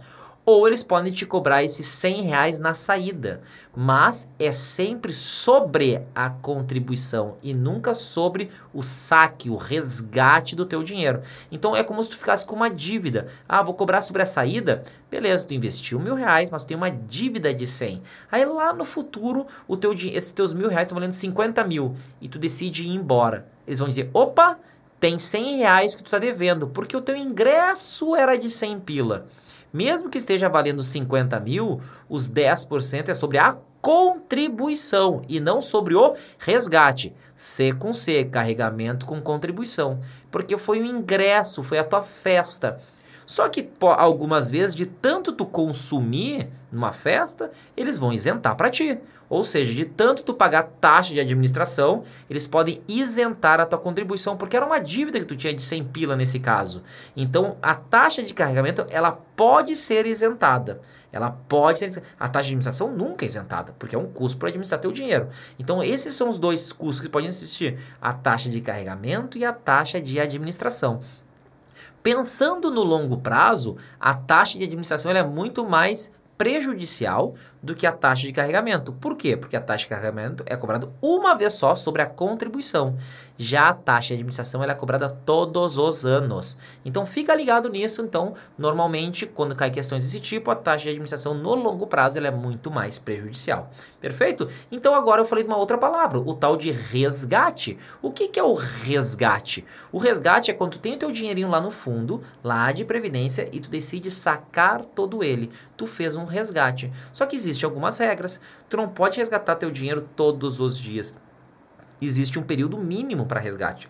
Ou 0.50 0.66
eles 0.66 0.82
podem 0.82 1.12
te 1.12 1.26
cobrar 1.26 1.62
esses 1.62 1.86
100 1.86 2.22
reais 2.22 2.58
na 2.58 2.72
saída. 2.72 3.42
Mas 3.76 4.26
é 4.38 4.50
sempre 4.50 5.12
sobre 5.12 6.00
a 6.14 6.30
contribuição 6.30 7.36
e 7.42 7.52
nunca 7.52 7.94
sobre 7.94 8.48
o 8.72 8.82
saque, 8.82 9.50
o 9.50 9.56
resgate 9.56 10.56
do 10.56 10.64
teu 10.64 10.82
dinheiro. 10.82 11.20
Então 11.52 11.76
é 11.76 11.84
como 11.84 12.02
se 12.02 12.08
tu 12.08 12.16
ficasse 12.16 12.46
com 12.46 12.56
uma 12.56 12.70
dívida. 12.70 13.28
Ah, 13.46 13.62
vou 13.62 13.74
cobrar 13.74 14.00
sobre 14.00 14.22
a 14.22 14.26
saída? 14.26 14.84
Beleza, 15.10 15.46
tu 15.46 15.52
investiu 15.52 16.00
mil 16.00 16.14
reais, 16.14 16.50
mas 16.50 16.64
tu 16.64 16.68
tem 16.68 16.76
uma 16.78 16.90
dívida 16.90 17.52
de 17.52 17.66
100. 17.66 18.02
Aí 18.32 18.46
lá 18.46 18.72
no 18.72 18.86
futuro, 18.86 19.46
o 19.66 19.76
teu, 19.76 19.92
esses 19.92 20.32
teus 20.32 20.54
mil 20.54 20.70
reais 20.70 20.86
estão 20.86 20.96
valendo 20.96 21.12
50 21.12 21.62
mil 21.64 21.94
e 22.22 22.26
tu 22.28 22.38
decide 22.38 22.86
ir 22.86 22.94
embora. 22.94 23.46
Eles 23.66 23.80
vão 23.80 23.88
dizer, 23.88 24.08
opa, 24.14 24.58
tem 24.98 25.18
100 25.18 25.58
reais 25.58 25.94
que 25.94 26.02
tu 26.02 26.06
está 26.06 26.18
devendo, 26.18 26.68
porque 26.68 26.96
o 26.96 27.02
teu 27.02 27.18
ingresso 27.18 28.16
era 28.16 28.34
de 28.34 28.48
100 28.48 28.80
pila. 28.80 29.26
Mesmo 29.72 30.08
que 30.08 30.18
esteja 30.18 30.48
valendo 30.48 30.82
50 30.82 31.38
mil, 31.40 31.80
os 32.08 32.28
10% 32.28 33.08
é 33.08 33.14
sobre 33.14 33.38
a 33.38 33.56
contribuição 33.80 35.22
e 35.28 35.38
não 35.40 35.60
sobre 35.60 35.94
o 35.94 36.14
resgate. 36.38 37.14
C 37.36 37.72
com 37.72 37.92
C, 37.92 38.24
carregamento 38.24 39.06
com 39.06 39.20
contribuição. 39.20 40.00
Porque 40.30 40.58
foi 40.58 40.80
o 40.80 40.86
ingresso, 40.86 41.62
foi 41.62 41.78
a 41.78 41.84
tua 41.84 42.02
festa. 42.02 42.80
Só 43.28 43.46
que 43.46 43.68
algumas 43.98 44.50
vezes, 44.50 44.74
de 44.74 44.86
tanto 44.86 45.32
tu 45.32 45.44
consumir 45.44 46.48
numa 46.72 46.92
festa, 46.92 47.52
eles 47.76 47.98
vão 47.98 48.10
isentar 48.10 48.56
para 48.56 48.70
ti. 48.70 48.98
Ou 49.28 49.44
seja, 49.44 49.74
de 49.74 49.84
tanto 49.84 50.22
tu 50.22 50.32
pagar 50.32 50.62
taxa 50.62 51.12
de 51.12 51.20
administração, 51.20 52.04
eles 52.30 52.46
podem 52.46 52.80
isentar 52.88 53.60
a 53.60 53.66
tua 53.66 53.78
contribuição, 53.78 54.34
porque 54.34 54.56
era 54.56 54.64
uma 54.64 54.78
dívida 54.78 55.20
que 55.20 55.26
tu 55.26 55.36
tinha 55.36 55.52
de 55.52 55.60
100 55.60 55.84
pila 55.84 56.16
nesse 56.16 56.40
caso. 56.40 56.82
Então, 57.14 57.58
a 57.60 57.74
taxa 57.74 58.22
de 58.22 58.32
carregamento, 58.32 58.86
ela 58.88 59.12
pode 59.12 59.76
ser 59.76 60.06
isentada. 60.06 60.80
Ela 61.12 61.30
pode 61.30 61.78
ser 61.78 62.02
A 62.18 62.28
taxa 62.28 62.44
de 62.44 62.52
administração 62.52 62.90
nunca 62.90 63.26
é 63.26 63.28
isentada, 63.28 63.74
porque 63.78 63.94
é 63.94 63.98
um 63.98 64.10
custo 64.10 64.38
para 64.38 64.48
administrar 64.48 64.80
teu 64.80 64.90
dinheiro. 64.90 65.28
Então, 65.58 65.84
esses 65.84 66.14
são 66.14 66.30
os 66.30 66.38
dois 66.38 66.72
custos 66.72 67.00
que 67.00 67.10
podem 67.10 67.28
existir: 67.28 67.78
a 68.00 68.14
taxa 68.14 68.48
de 68.48 68.62
carregamento 68.62 69.36
e 69.36 69.44
a 69.44 69.52
taxa 69.52 70.00
de 70.00 70.18
administração. 70.18 71.02
Pensando 72.02 72.70
no 72.70 72.82
longo 72.82 73.18
prazo, 73.18 73.76
a 73.98 74.14
taxa 74.14 74.58
de 74.58 74.64
administração 74.64 75.10
é 75.10 75.22
muito 75.22 75.66
mais 75.66 76.10
prejudicial 76.38 77.34
do 77.60 77.74
que 77.74 77.84
a 77.84 77.92
taxa 77.92 78.26
de 78.28 78.32
carregamento. 78.32 78.92
Por 78.92 79.16
quê? 79.16 79.36
Porque 79.36 79.56
a 79.56 79.60
taxa 79.60 79.82
de 79.82 79.88
carregamento 79.88 80.44
é 80.46 80.56
cobrada 80.56 80.88
uma 81.02 81.34
vez 81.34 81.54
só 81.54 81.74
sobre 81.74 82.00
a 82.00 82.06
contribuição. 82.06 82.96
Já 83.40 83.68
a 83.68 83.74
taxa 83.74 84.08
de 84.08 84.14
administração 84.14 84.64
é 84.64 84.74
cobrada 84.74 85.08
todos 85.08 85.78
os 85.78 86.04
anos. 86.04 86.58
Então 86.84 87.06
fica 87.06 87.34
ligado 87.36 87.68
nisso. 87.68 88.02
Então, 88.02 88.34
normalmente, 88.58 89.26
quando 89.26 89.54
cai 89.54 89.70
questões 89.70 90.02
desse 90.02 90.18
tipo, 90.18 90.50
a 90.50 90.56
taxa 90.56 90.84
de 90.84 90.88
administração 90.90 91.34
no 91.34 91.54
longo 91.54 91.86
prazo 91.86 92.18
é 92.18 92.30
muito 92.32 92.68
mais 92.68 92.98
prejudicial. 92.98 93.70
Perfeito? 94.00 94.48
Então 94.72 94.92
agora 94.92 95.22
eu 95.22 95.24
falei 95.24 95.44
de 95.44 95.50
uma 95.50 95.56
outra 95.56 95.78
palavra, 95.78 96.18
o 96.18 96.34
tal 96.34 96.56
de 96.56 96.72
resgate. 96.72 97.78
O 98.02 98.10
que, 98.10 98.26
que 98.26 98.40
é 98.40 98.42
o 98.42 98.54
resgate? 98.54 99.64
O 99.92 99.98
resgate 99.98 100.50
é 100.50 100.54
quando 100.54 100.72
tu 100.72 100.80
tem 100.80 100.94
o 100.94 100.98
teu 100.98 101.12
dinheirinho 101.12 101.48
lá 101.48 101.60
no 101.60 101.70
fundo, 101.70 102.22
lá 102.42 102.72
de 102.72 102.84
previdência, 102.84 103.48
e 103.52 103.60
tu 103.60 103.70
decide 103.70 104.10
sacar 104.10 104.84
todo 104.84 105.22
ele. 105.22 105.50
Tu 105.76 105.86
fez 105.86 106.16
um 106.16 106.24
resgate. 106.24 106.92
Só 107.12 107.24
que 107.24 107.36
existem 107.36 107.66
algumas 107.66 107.98
regras. 107.98 108.40
Tu 108.68 108.76
não 108.76 108.88
pode 108.88 109.18
resgatar 109.18 109.54
teu 109.54 109.70
dinheiro 109.70 110.08
todos 110.16 110.58
os 110.58 110.76
dias. 110.76 111.14
Existe 112.00 112.38
um 112.38 112.42
período 112.42 112.78
mínimo 112.78 113.26
para 113.26 113.40
resgate. 113.40 113.88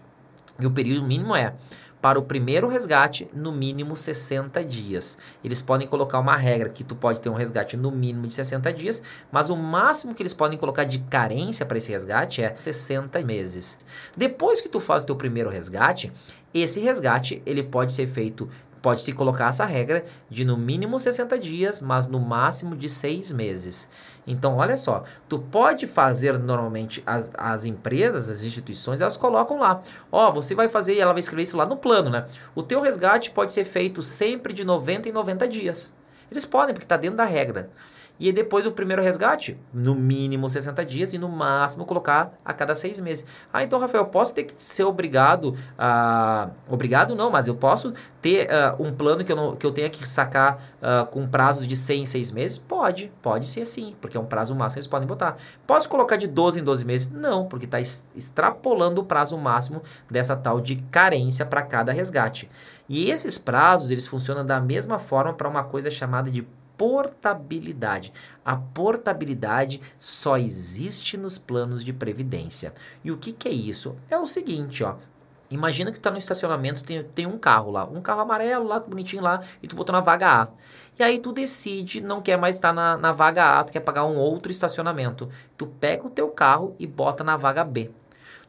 E 0.58 0.66
o 0.66 0.70
período 0.70 1.06
mínimo 1.06 1.36
é 1.36 1.54
para 2.00 2.18
o 2.18 2.22
primeiro 2.22 2.68
resgate 2.68 3.28
no 3.32 3.50
mínimo 3.50 3.96
60 3.96 4.64
dias. 4.64 5.18
Eles 5.42 5.60
podem 5.60 5.86
colocar 5.86 6.18
uma 6.18 6.36
regra 6.36 6.68
que 6.68 6.84
tu 6.84 6.94
pode 6.94 7.20
ter 7.20 7.28
um 7.28 7.34
resgate 7.34 7.76
no 7.76 7.90
mínimo 7.90 8.26
de 8.26 8.34
60 8.34 8.72
dias, 8.72 9.02
mas 9.30 9.50
o 9.50 9.56
máximo 9.56 10.14
que 10.14 10.22
eles 10.22 10.34
podem 10.34 10.58
colocar 10.58 10.84
de 10.84 11.00
carência 11.00 11.66
para 11.66 11.78
esse 11.78 11.90
resgate 11.90 12.42
é 12.42 12.54
60 12.54 13.20
meses. 13.24 13.78
Depois 14.16 14.60
que 14.60 14.68
tu 14.68 14.80
faz 14.80 15.02
o 15.02 15.06
teu 15.06 15.16
primeiro 15.16 15.50
resgate, 15.50 16.12
esse 16.54 16.80
resgate 16.80 17.42
ele 17.44 17.62
pode 17.62 17.92
ser 17.92 18.08
feito 18.08 18.48
pode-se 18.80 19.12
colocar 19.12 19.50
essa 19.50 19.64
regra 19.64 20.04
de 20.30 20.44
no 20.44 20.56
mínimo 20.56 20.98
60 20.98 21.38
dias, 21.38 21.80
mas 21.80 22.06
no 22.06 22.20
máximo 22.20 22.76
de 22.76 22.88
6 22.88 23.32
meses. 23.32 23.88
Então, 24.26 24.56
olha 24.56 24.76
só, 24.76 25.04
tu 25.28 25.38
pode 25.38 25.86
fazer 25.86 26.38
normalmente 26.38 27.02
as, 27.06 27.30
as 27.36 27.64
empresas, 27.64 28.28
as 28.28 28.42
instituições, 28.42 29.00
elas 29.00 29.16
colocam 29.16 29.58
lá. 29.58 29.82
Ó, 30.10 30.30
você 30.30 30.54
vai 30.54 30.68
fazer, 30.68 30.94
e 30.94 31.00
ela 31.00 31.12
vai 31.12 31.20
escrever 31.20 31.44
isso 31.44 31.56
lá 31.56 31.66
no 31.66 31.76
plano, 31.76 32.10
né? 32.10 32.26
O 32.54 32.62
teu 32.62 32.80
resgate 32.80 33.30
pode 33.30 33.52
ser 33.52 33.64
feito 33.64 34.02
sempre 34.02 34.52
de 34.52 34.64
90 34.64 35.08
em 35.08 35.12
90 35.12 35.48
dias. 35.48 35.92
Eles 36.30 36.44
podem, 36.44 36.74
porque 36.74 36.84
está 36.84 36.96
dentro 36.96 37.16
da 37.16 37.24
regra. 37.24 37.70
E 38.18 38.32
depois 38.32 38.66
o 38.66 38.72
primeiro 38.72 39.02
resgate, 39.02 39.56
no 39.72 39.94
mínimo 39.94 40.50
60 40.50 40.84
dias 40.84 41.12
e 41.12 41.18
no 41.18 41.28
máximo 41.28 41.84
colocar 41.84 42.32
a 42.44 42.52
cada 42.52 42.74
seis 42.74 42.98
meses. 42.98 43.24
Ah, 43.52 43.62
então, 43.62 43.78
Rafael, 43.78 44.04
posso 44.06 44.34
ter 44.34 44.44
que 44.44 44.54
ser 44.58 44.84
obrigado 44.84 45.56
a. 45.78 46.50
Obrigado 46.68 47.14
não, 47.14 47.30
mas 47.30 47.46
eu 47.46 47.54
posso 47.54 47.94
ter 48.20 48.48
uh, 48.48 48.82
um 48.82 48.92
plano 48.92 49.24
que 49.24 49.30
eu, 49.30 49.36
não, 49.36 49.56
que 49.56 49.64
eu 49.64 49.70
tenha 49.70 49.88
que 49.88 50.06
sacar 50.08 50.60
uh, 50.82 51.06
com 51.06 51.26
prazos 51.28 51.66
de 51.66 51.76
100 51.76 52.02
em 52.02 52.06
6 52.06 52.30
meses? 52.30 52.58
Pode, 52.58 53.12
pode 53.22 53.48
ser 53.48 53.64
sim, 53.64 53.94
porque 54.00 54.16
é 54.16 54.20
um 54.20 54.26
prazo 54.26 54.54
máximo, 54.54 54.80
eles 54.80 54.86
podem 54.88 55.06
botar. 55.06 55.36
Posso 55.66 55.88
colocar 55.88 56.16
de 56.16 56.26
12 56.26 56.60
em 56.60 56.64
12 56.64 56.84
meses? 56.84 57.10
Não, 57.10 57.46
porque 57.46 57.66
está 57.66 57.80
extrapolando 57.80 59.00
o 59.00 59.04
prazo 59.04 59.38
máximo 59.38 59.82
dessa 60.10 60.36
tal 60.36 60.60
de 60.60 60.76
carência 60.90 61.46
para 61.46 61.62
cada 61.62 61.92
resgate. 61.92 62.50
E 62.88 63.10
esses 63.10 63.36
prazos, 63.36 63.90
eles 63.90 64.06
funcionam 64.06 64.44
da 64.44 64.60
mesma 64.60 64.98
forma 64.98 65.34
para 65.34 65.48
uma 65.48 65.62
coisa 65.62 65.90
chamada 65.90 66.30
de 66.30 66.46
portabilidade. 66.78 68.12
A 68.44 68.56
portabilidade 68.56 69.82
só 69.98 70.38
existe 70.38 71.16
nos 71.16 71.36
planos 71.36 71.84
de 71.84 71.92
previdência. 71.92 72.72
E 73.04 73.10
o 73.10 73.18
que, 73.18 73.32
que 73.32 73.48
é 73.48 73.52
isso? 73.52 73.96
É 74.08 74.16
o 74.16 74.26
seguinte, 74.26 74.84
ó. 74.84 74.94
Imagina 75.50 75.90
que 75.90 75.98
tu 75.98 76.02
tá 76.02 76.10
no 76.10 76.18
estacionamento, 76.18 76.84
tem, 76.84 77.02
tem 77.02 77.26
um 77.26 77.38
carro 77.38 77.70
lá, 77.70 77.84
um 77.84 78.02
carro 78.02 78.20
amarelo 78.20 78.66
lá, 78.66 78.80
bonitinho 78.80 79.22
lá, 79.22 79.42
e 79.62 79.66
tu 79.66 79.74
botou 79.74 79.94
na 79.94 80.00
vaga 80.00 80.42
A. 80.42 80.48
E 80.98 81.02
aí 81.02 81.18
tu 81.18 81.32
decide, 81.32 82.02
não 82.02 82.20
quer 82.20 82.36
mais 82.36 82.56
estar 82.56 82.72
na, 82.72 82.98
na 82.98 83.12
vaga 83.12 83.58
A, 83.58 83.64
tu 83.64 83.72
quer 83.72 83.80
pagar 83.80 84.04
um 84.04 84.16
outro 84.16 84.52
estacionamento. 84.52 85.28
Tu 85.56 85.66
pega 85.66 86.06
o 86.06 86.10
teu 86.10 86.28
carro 86.28 86.76
e 86.78 86.86
bota 86.86 87.24
na 87.24 87.36
vaga 87.36 87.64
B. 87.64 87.90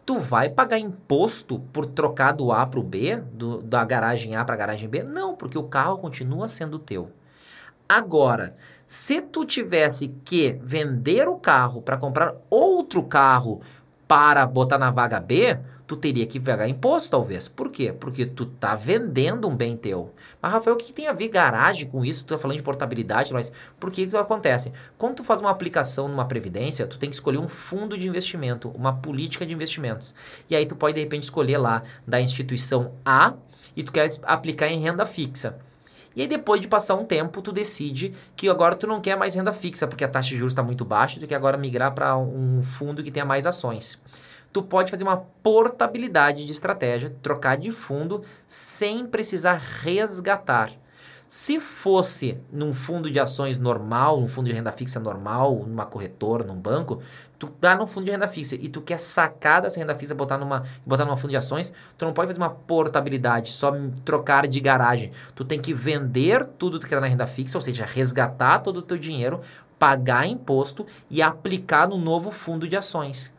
Tu 0.05 0.19
vai 0.19 0.50
pagar 0.50 0.77
imposto 0.77 1.59
por 1.71 1.86
trocar 1.86 2.33
do 2.33 2.51
A 2.51 2.65
para 2.65 2.79
o 2.79 2.83
B, 2.83 3.15
do, 3.31 3.62
da 3.62 3.86
garagem 3.86 4.36
A 4.36 4.43
para 4.43 4.55
a 4.55 4.57
garagem 4.57 4.89
B? 4.89 5.01
Não, 5.01 5.36
porque 5.36 5.57
o 5.57 5.63
carro 5.63 6.00
continua 6.00 6.48
sendo 6.48 6.77
teu. 6.77 7.12
Agora, 7.91 8.55
se 8.86 9.19
tu 9.19 9.43
tivesse 9.43 10.10
que 10.24 10.60
vender 10.62 11.27
o 11.27 11.38
carro 11.38 11.81
para 11.81 11.98
comprar 11.98 12.36
outro 12.48 13.01
carro 13.01 13.62
para 14.08 14.46
botar 14.46 14.77
na 14.77 14.91
vaga 14.91 15.19
B, 15.19 15.58
tu 15.88 15.96
teria 15.96 16.27
que 16.27 16.39
pagar 16.39 16.67
imposto, 16.69 17.10
talvez. 17.10 17.48
Por 17.48 17.72
quê? 17.72 17.91
Porque 17.91 18.27
tu 18.27 18.46
tá 18.46 18.75
vendendo 18.75 19.50
um 19.50 19.55
bem 19.55 19.75
teu. 19.75 20.13
Mas, 20.39 20.51
Rafael, 20.51 20.75
o 20.75 20.77
que 20.77 20.93
tem 20.93 21.08
a 21.08 21.13
ver 21.13 21.29
garagem 21.29 21.89
com 21.89 22.05
isso? 22.05 22.24
Tu 22.24 22.36
tá 22.36 22.38
falando 22.38 22.58
de 22.58 22.63
portabilidade, 22.63 23.34
mas 23.34 23.51
por 23.79 23.89
que 23.89 24.05
que 24.05 24.15
acontece? 24.15 24.72
Quando 24.96 25.15
tu 25.15 25.24
faz 25.24 25.41
uma 25.41 25.50
aplicação 25.50 26.08
numa 26.08 26.25
previdência, 26.25 26.86
tu 26.86 27.00
tem 27.00 27.10
que 27.10 27.15
escolher 27.15 27.39
um 27.39 27.48
fundo 27.48 27.98
de 27.98 28.08
investimento, 28.08 28.69
uma 28.69 28.93
política 28.93 29.48
de 29.48 29.53
investimentos. 29.53 30.13
E 30.48 30.55
aí 30.55 30.67
tu 30.67 30.75
pode, 30.75 30.93
de 30.93 31.01
repente, 31.01 31.24
escolher 31.24 31.58
lá 31.58 31.81
da 32.05 32.22
instituição 32.22 32.91
A 33.03 33.34
e 33.75 33.81
tu 33.81 33.91
quer 33.91 34.08
aplicar 34.24 34.67
em 34.67 34.79
renda 34.79 35.08
fixa. 35.08 35.58
E 36.19 36.23
aí 36.23 36.27
depois 36.27 36.59
de 36.59 36.67
passar 36.67 36.95
um 36.95 37.05
tempo, 37.05 37.41
tu 37.41 37.49
decide 37.49 38.13
que 38.35 38.49
agora 38.49 38.75
tu 38.75 38.85
não 38.85 38.99
quer 38.99 39.15
mais 39.15 39.35
renda 39.35 39.53
fixa, 39.53 39.88
porque 39.88 40.03
a 40.03 40.07
taxa 40.09 40.27
de 40.27 40.35
juros 40.35 40.51
está 40.51 40.61
muito 40.61 40.83
baixa, 40.83 41.17
tu 41.17 41.25
quer 41.25 41.35
agora 41.35 41.57
migrar 41.57 41.93
para 41.93 42.17
um 42.17 42.61
fundo 42.61 43.01
que 43.01 43.09
tenha 43.09 43.23
mais 43.23 43.47
ações. 43.47 43.97
Tu 44.51 44.61
pode 44.61 44.91
fazer 44.91 45.05
uma 45.05 45.15
portabilidade 45.15 46.45
de 46.45 46.51
estratégia, 46.51 47.09
trocar 47.23 47.55
de 47.55 47.71
fundo 47.71 48.21
sem 48.45 49.05
precisar 49.05 49.61
resgatar. 49.81 50.73
Se 51.31 51.59
fosse 51.59 52.39
num 52.51 52.74
fundo 52.74 53.12
de 53.12 53.19
ações 53.19 53.59
normal, 53.59 54.19
num 54.19 54.27
fundo 54.27 54.48
de 54.48 54.51
renda 54.51 54.71
fixa 54.71 55.00
normal, 55.00 55.63
numa 55.63 55.86
corretora, 55.86 56.43
num 56.43 56.55
banco, 56.55 57.03
tu 57.38 57.53
dá 57.62 57.75
no 57.75 57.86
fundo 57.86 58.05
de 58.05 58.09
renda 58.09 58.27
fixa 58.27 58.55
e 58.55 58.67
tu 58.67 58.81
quer 58.81 58.98
sacar 58.98 59.62
dessa 59.62 59.79
renda 59.79 59.93
fixa 59.93 60.15
botar 60.15 60.39
numa 60.39 60.63
botar 60.83 61.05
numa 61.05 61.15
fundo 61.15 61.29
de 61.29 61.38
ações, 61.38 61.71
tu 61.95 62.03
não 62.03 62.13
pode 62.13 62.29
fazer 62.29 62.39
uma 62.39 62.50
portabilidade, 62.50 63.51
só 63.51 63.71
trocar 64.03 64.48
de 64.48 64.59
garagem. 64.59 65.12
Tu 65.36 65.45
tem 65.45 65.62
que 65.62 65.71
vender 65.71 66.43
tudo 66.57 66.79
que 66.79 66.86
está 66.86 67.00
na 67.00 67.05
renda 67.05 67.27
fixa, 67.27 67.59
ou 67.59 67.62
seja, 67.62 67.86
resgatar 67.86 68.63
todo 68.63 68.77
o 68.77 68.81
teu 68.81 68.98
dinheiro, 68.98 69.39
pagar 69.77 70.25
imposto 70.25 70.83
e 71.12 71.21
aplicar 71.21 71.88
no 71.88 72.00
novo 72.00 72.31
fundo 72.31 72.67
de 72.67 72.75
ações. 72.75 73.31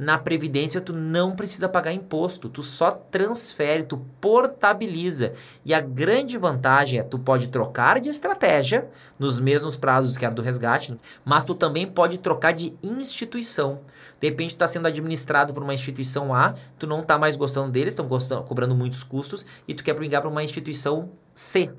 Na 0.00 0.16
previdência 0.16 0.80
tu 0.80 0.94
não 0.94 1.36
precisa 1.36 1.68
pagar 1.68 1.92
imposto, 1.92 2.48
tu 2.48 2.62
só 2.62 2.90
transfere, 2.90 3.82
tu 3.82 3.98
portabiliza. 4.18 5.34
E 5.62 5.74
a 5.74 5.80
grande 5.82 6.38
vantagem 6.38 6.98
é 6.98 7.02
tu 7.02 7.18
pode 7.18 7.48
trocar 7.50 8.00
de 8.00 8.08
estratégia 8.08 8.88
nos 9.18 9.38
mesmos 9.38 9.76
prazos 9.76 10.16
que 10.16 10.24
a 10.24 10.30
do 10.30 10.40
resgate, 10.40 10.98
mas 11.22 11.44
tu 11.44 11.54
também 11.54 11.86
pode 11.86 12.16
trocar 12.16 12.52
de 12.52 12.72
instituição. 12.82 13.80
De 14.18 14.30
repente 14.30 14.52
tu 14.52 14.56
está 14.56 14.66
sendo 14.66 14.88
administrado 14.88 15.52
por 15.52 15.62
uma 15.62 15.74
instituição 15.74 16.34
A, 16.34 16.54
tu 16.78 16.86
não 16.86 17.00
está 17.00 17.18
mais 17.18 17.36
gostando 17.36 17.70
deles, 17.70 17.92
estão 17.92 18.42
cobrando 18.44 18.74
muitos 18.74 19.02
custos 19.02 19.44
e 19.68 19.74
tu 19.74 19.84
quer 19.84 19.92
brigar 19.92 20.22
para 20.22 20.30
uma 20.30 20.42
instituição 20.42 21.10
C 21.34 21.70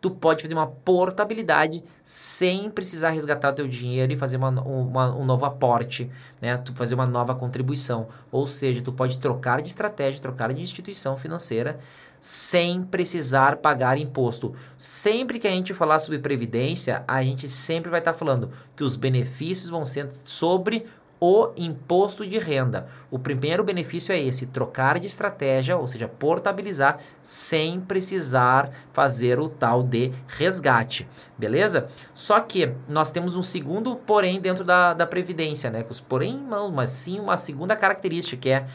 tu 0.00 0.10
pode 0.10 0.42
fazer 0.42 0.54
uma 0.54 0.66
portabilidade 0.66 1.82
sem 2.04 2.70
precisar 2.70 3.10
resgatar 3.10 3.52
teu 3.52 3.66
dinheiro 3.66 4.12
e 4.12 4.16
fazer 4.16 4.36
uma, 4.36 4.50
uma, 4.50 5.14
um 5.16 5.24
novo 5.24 5.44
aporte, 5.44 6.10
né? 6.40 6.56
Tu 6.56 6.72
fazer 6.74 6.94
uma 6.94 7.06
nova 7.06 7.34
contribuição. 7.34 8.08
Ou 8.30 8.46
seja, 8.46 8.82
tu 8.82 8.92
pode 8.92 9.18
trocar 9.18 9.60
de 9.60 9.68
estratégia, 9.68 10.20
trocar 10.20 10.52
de 10.52 10.62
instituição 10.62 11.16
financeira 11.16 11.78
sem 12.20 12.82
precisar 12.82 13.56
pagar 13.56 13.96
imposto. 13.98 14.54
Sempre 14.76 15.38
que 15.38 15.46
a 15.46 15.50
gente 15.50 15.72
falar 15.72 16.00
sobre 16.00 16.18
previdência, 16.18 17.04
a 17.06 17.22
gente 17.22 17.48
sempre 17.48 17.90
vai 17.90 18.00
estar 18.00 18.12
tá 18.12 18.18
falando 18.18 18.50
que 18.76 18.82
os 18.82 18.96
benefícios 18.96 19.68
vão 19.68 19.84
ser 19.84 20.10
sobre 20.24 20.84
o 21.20 21.50
imposto 21.56 22.26
de 22.26 22.38
renda. 22.38 22.86
O 23.10 23.18
primeiro 23.18 23.64
benefício 23.64 24.12
é 24.12 24.18
esse: 24.18 24.46
trocar 24.46 24.98
de 24.98 25.06
estratégia, 25.06 25.76
ou 25.76 25.86
seja, 25.88 26.08
portabilizar 26.08 26.98
sem 27.20 27.80
precisar 27.80 28.70
fazer 28.92 29.38
o 29.38 29.48
tal 29.48 29.82
de 29.82 30.12
resgate. 30.26 31.08
Beleza? 31.36 31.88
Só 32.14 32.40
que 32.40 32.72
nós 32.88 33.10
temos 33.10 33.36
um 33.36 33.42
segundo 33.42 33.96
porém 33.96 34.40
dentro 34.40 34.64
da, 34.64 34.94
da 34.94 35.06
Previdência, 35.06 35.70
né? 35.70 35.84
Porém 36.08 36.36
não, 36.38 36.70
mas 36.70 36.90
sim 36.90 37.18
uma 37.18 37.36
segunda 37.36 37.76
característica 37.76 38.40
que 38.40 38.50
é 38.50 38.66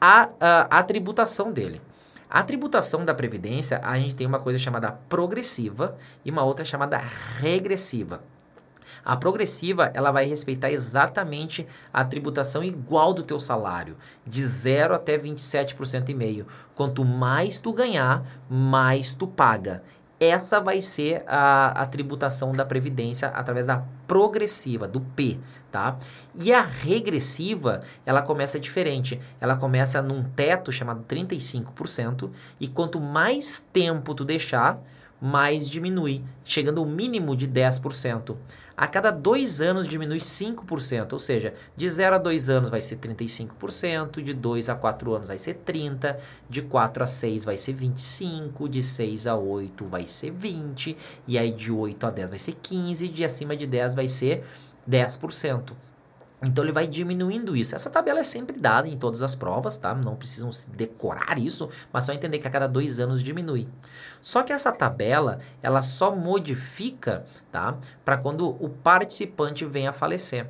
a, 0.00 0.28
a, 0.40 0.78
a 0.78 0.82
tributação 0.82 1.52
dele. 1.52 1.80
A 2.28 2.42
tributação 2.42 3.04
da 3.04 3.12
Previdência, 3.12 3.78
a 3.84 3.98
gente 3.98 4.16
tem 4.16 4.26
uma 4.26 4.40
coisa 4.40 4.58
chamada 4.58 4.90
progressiva 4.90 5.98
e 6.24 6.30
uma 6.30 6.42
outra 6.42 6.64
chamada 6.64 6.96
regressiva. 7.38 8.22
A 9.04 9.16
progressiva, 9.16 9.90
ela 9.94 10.10
vai 10.10 10.24
respeitar 10.26 10.70
exatamente 10.70 11.66
a 11.92 12.04
tributação 12.04 12.62
igual 12.62 13.12
do 13.12 13.22
teu 13.22 13.38
salário, 13.38 13.96
de 14.26 14.46
0 14.46 14.94
até 14.94 15.18
27% 15.18 16.08
e 16.08 16.14
meio. 16.14 16.46
Quanto 16.74 17.04
mais 17.04 17.60
tu 17.60 17.72
ganhar, 17.72 18.24
mais 18.48 19.12
tu 19.12 19.26
paga. 19.26 19.82
Essa 20.22 20.60
vai 20.60 20.80
ser 20.80 21.24
a, 21.26 21.82
a 21.82 21.84
tributação 21.84 22.52
da 22.52 22.64
previdência 22.64 23.26
através 23.28 23.66
da 23.66 23.84
progressiva, 24.06 24.86
do 24.86 25.00
P, 25.00 25.40
tá? 25.68 25.96
E 26.32 26.52
a 26.52 26.62
regressiva, 26.62 27.82
ela 28.06 28.22
começa 28.22 28.60
diferente. 28.60 29.20
Ela 29.40 29.56
começa 29.56 30.00
num 30.00 30.22
teto 30.22 30.70
chamado 30.70 31.02
35% 31.08 32.30
e 32.60 32.68
quanto 32.68 33.00
mais 33.00 33.60
tempo 33.72 34.14
tu 34.14 34.24
deixar, 34.24 34.80
mais 35.22 35.70
diminui, 35.70 36.24
chegando 36.44 36.80
ao 36.80 36.86
mínimo 36.86 37.36
de 37.36 37.46
10%. 37.46 38.36
A 38.76 38.88
cada 38.88 39.12
dois 39.12 39.60
anos 39.60 39.86
diminui 39.86 40.18
5%, 40.18 41.12
ou 41.12 41.18
seja, 41.20 41.54
de 41.76 41.88
0 41.88 42.16
a 42.16 42.18
2 42.18 42.48
anos 42.48 42.70
vai 42.70 42.80
ser 42.80 42.96
35%, 42.96 44.20
de 44.20 44.34
2 44.34 44.68
a 44.68 44.74
4 44.74 45.14
anos 45.14 45.28
vai 45.28 45.38
ser 45.38 45.60
30%, 45.64 46.16
de 46.50 46.62
4 46.62 47.04
a 47.04 47.06
6 47.06 47.44
vai 47.44 47.56
ser 47.56 47.76
25%, 47.76 48.68
de 48.68 48.82
6 48.82 49.28
a 49.28 49.36
8 49.36 49.86
vai 49.86 50.08
ser 50.08 50.32
20%, 50.32 50.96
e 51.28 51.38
aí 51.38 51.52
de 51.52 51.70
8 51.70 52.04
a 52.04 52.10
10 52.10 52.30
vai 52.30 52.38
ser 52.40 52.54
15%, 52.54 53.12
de 53.12 53.24
acima 53.24 53.56
de 53.56 53.66
10 53.68 53.94
vai 53.94 54.08
ser 54.08 54.44
10%. 54.90 55.72
Então 56.44 56.64
ele 56.64 56.72
vai 56.72 56.86
diminuindo 56.86 57.56
isso. 57.56 57.74
Essa 57.74 57.88
tabela 57.88 58.20
é 58.20 58.24
sempre 58.24 58.58
dada 58.58 58.88
em 58.88 58.96
todas 58.96 59.22
as 59.22 59.34
provas, 59.34 59.76
tá? 59.76 59.94
Não 59.94 60.16
precisam 60.16 60.50
decorar 60.74 61.38
isso, 61.38 61.68
mas 61.92 62.04
só 62.04 62.12
entender 62.12 62.38
que 62.40 62.48
a 62.48 62.50
cada 62.50 62.66
dois 62.66 62.98
anos 62.98 63.22
diminui. 63.22 63.68
Só 64.20 64.42
que 64.42 64.52
essa 64.52 64.72
tabela 64.72 65.38
ela 65.62 65.82
só 65.82 66.14
modifica, 66.14 67.24
tá? 67.52 67.76
Para 68.04 68.16
quando 68.16 68.48
o 68.48 68.68
participante 68.68 69.64
venha 69.64 69.90
a 69.90 69.92
falecer. 69.92 70.48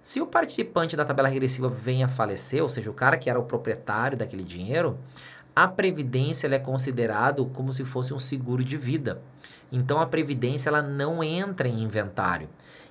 Se 0.00 0.20
o 0.20 0.26
participante 0.26 0.96
da 0.96 1.04
tabela 1.04 1.28
regressiva 1.28 1.68
venha 1.68 2.06
a 2.06 2.08
falecer, 2.08 2.62
ou 2.62 2.68
seja, 2.68 2.90
o 2.90 2.94
cara 2.94 3.16
que 3.16 3.28
era 3.28 3.40
o 3.40 3.44
proprietário 3.44 4.18
daquele 4.18 4.44
dinheiro, 4.44 4.98
a 5.56 5.68
previdência 5.68 6.48
é 6.48 6.58
considerado 6.58 7.46
como 7.46 7.72
se 7.72 7.84
fosse 7.84 8.12
um 8.12 8.18
seguro 8.18 8.64
de 8.64 8.76
vida. 8.76 9.22
Então 9.70 10.00
a 10.00 10.06
previdência 10.06 10.68
ela 10.68 10.82
não 10.82 11.22
entra 11.22 11.68
em 11.68 11.82
inventário. 11.82 12.48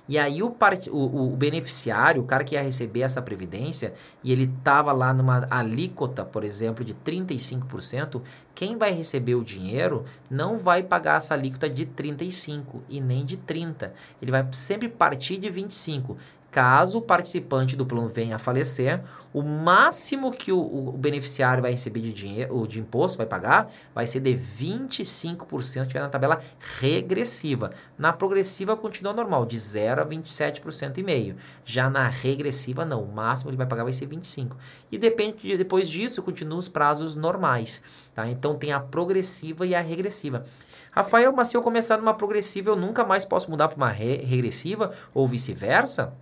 E 0.08 0.18
aí 0.18 0.42
o, 0.42 0.50
part... 0.50 0.90
o, 0.90 1.32
o, 1.32 1.36
beneficiário, 1.36 2.22
o 2.22 2.26
cara 2.26 2.44
que 2.44 2.54
ia 2.54 2.62
receber 2.62 3.00
essa 3.00 3.22
previdência, 3.22 3.94
e 4.22 4.32
ele 4.32 4.44
estava 4.44 4.92
lá 4.92 5.12
numa 5.12 5.46
alíquota, 5.50 6.24
por 6.24 6.44
exemplo, 6.44 6.84
de 6.84 6.94
35%, 6.94 8.20
quem 8.54 8.76
vai 8.76 8.92
receber 8.92 9.34
o 9.34 9.44
dinheiro 9.44 10.04
não 10.30 10.58
vai 10.58 10.82
pagar 10.82 11.18
essa 11.18 11.34
alíquota 11.34 11.68
de 11.68 11.86
35% 11.86 12.82
e 12.88 13.00
nem 13.00 13.24
de 13.24 13.36
30%. 13.36 13.90
Ele 14.20 14.30
vai 14.30 14.46
sempre 14.52 14.88
partir 14.88 15.38
de 15.38 15.48
25%. 15.48 16.16
Caso 16.54 16.98
o 16.98 17.02
participante 17.02 17.74
do 17.74 17.84
plano 17.84 18.08
venha 18.08 18.36
a 18.36 18.38
falecer, 18.38 19.02
o 19.32 19.42
máximo 19.42 20.30
que 20.30 20.52
o, 20.52 20.60
o 20.60 20.92
beneficiário 20.92 21.60
vai 21.60 21.72
receber 21.72 21.98
de 21.98 22.12
dinheiro, 22.12 22.64
de 22.68 22.78
imposto, 22.78 23.18
vai 23.18 23.26
pagar, 23.26 23.72
vai 23.92 24.06
ser 24.06 24.20
de 24.20 24.36
25% 24.36 25.62
se 25.62 25.80
estiver 25.80 25.98
na 25.98 26.08
tabela 26.08 26.40
regressiva. 26.78 27.72
Na 27.98 28.12
progressiva 28.12 28.76
continua 28.76 29.12
normal, 29.12 29.44
de 29.44 29.58
0 29.58 30.02
a 30.02 30.06
27% 30.06 30.96
e 30.96 31.02
meio. 31.02 31.34
Já 31.64 31.90
na 31.90 32.08
regressiva 32.08 32.84
não, 32.84 33.02
o 33.02 33.12
máximo 33.12 33.50
ele 33.50 33.56
vai 33.56 33.66
pagar 33.66 33.82
vai 33.82 33.92
ser 33.92 34.06
25. 34.06 34.56
E 34.92 34.96
depende 34.96 35.38
de, 35.38 35.56
depois 35.56 35.88
disso 35.88 36.22
continua 36.22 36.60
os 36.60 36.68
prazos 36.68 37.16
normais, 37.16 37.82
tá? 38.14 38.28
Então 38.28 38.54
tem 38.54 38.72
a 38.72 38.78
progressiva 38.78 39.66
e 39.66 39.74
a 39.74 39.80
regressiva. 39.80 40.44
Rafael, 40.92 41.32
mas 41.32 41.48
se 41.48 41.56
eu 41.56 41.62
começar 41.62 41.98
numa 41.98 42.14
progressiva, 42.14 42.70
eu 42.70 42.76
nunca 42.76 43.04
mais 43.04 43.24
posso 43.24 43.50
mudar 43.50 43.66
para 43.66 43.76
uma 43.76 43.90
re 43.90 44.18
regressiva 44.18 44.92
ou 45.12 45.26
vice-versa? 45.26 46.14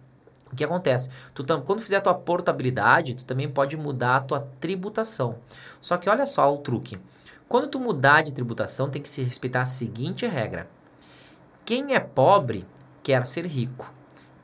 O 0.53 0.57
que 0.57 0.65
acontece? 0.65 1.09
Tu 1.35 1.43
tam, 1.43 1.63
quando 1.63 1.81
fizer 1.81 1.97
a 1.97 2.01
tua 2.03 2.15
portabilidade, 2.15 3.15
tu 3.15 3.25
também 3.25 3.49
pode 3.49 3.77
mudar 3.77 4.17
a 4.17 4.21
tua 4.21 4.49
tributação. 4.61 5.37
Só 5.81 5.97
que 5.97 6.11
olha 6.11 6.27
só 6.27 6.53
o 6.53 6.59
truque. 6.59 7.01
Quando 7.49 7.69
tu 7.69 7.81
mudar 7.81 8.23
de 8.23 8.35
tributação, 8.35 8.91
tem 8.91 9.01
que 9.01 9.09
se 9.09 9.23
respeitar 9.23 9.63
a 9.63 9.67
seguinte 9.67 10.27
regra. 10.27 10.69
Quem 11.65 11.95
é 11.95 12.01
pobre 12.01 12.67
quer 13.03 13.27
ser 13.27 13.47
rico. 13.47 13.91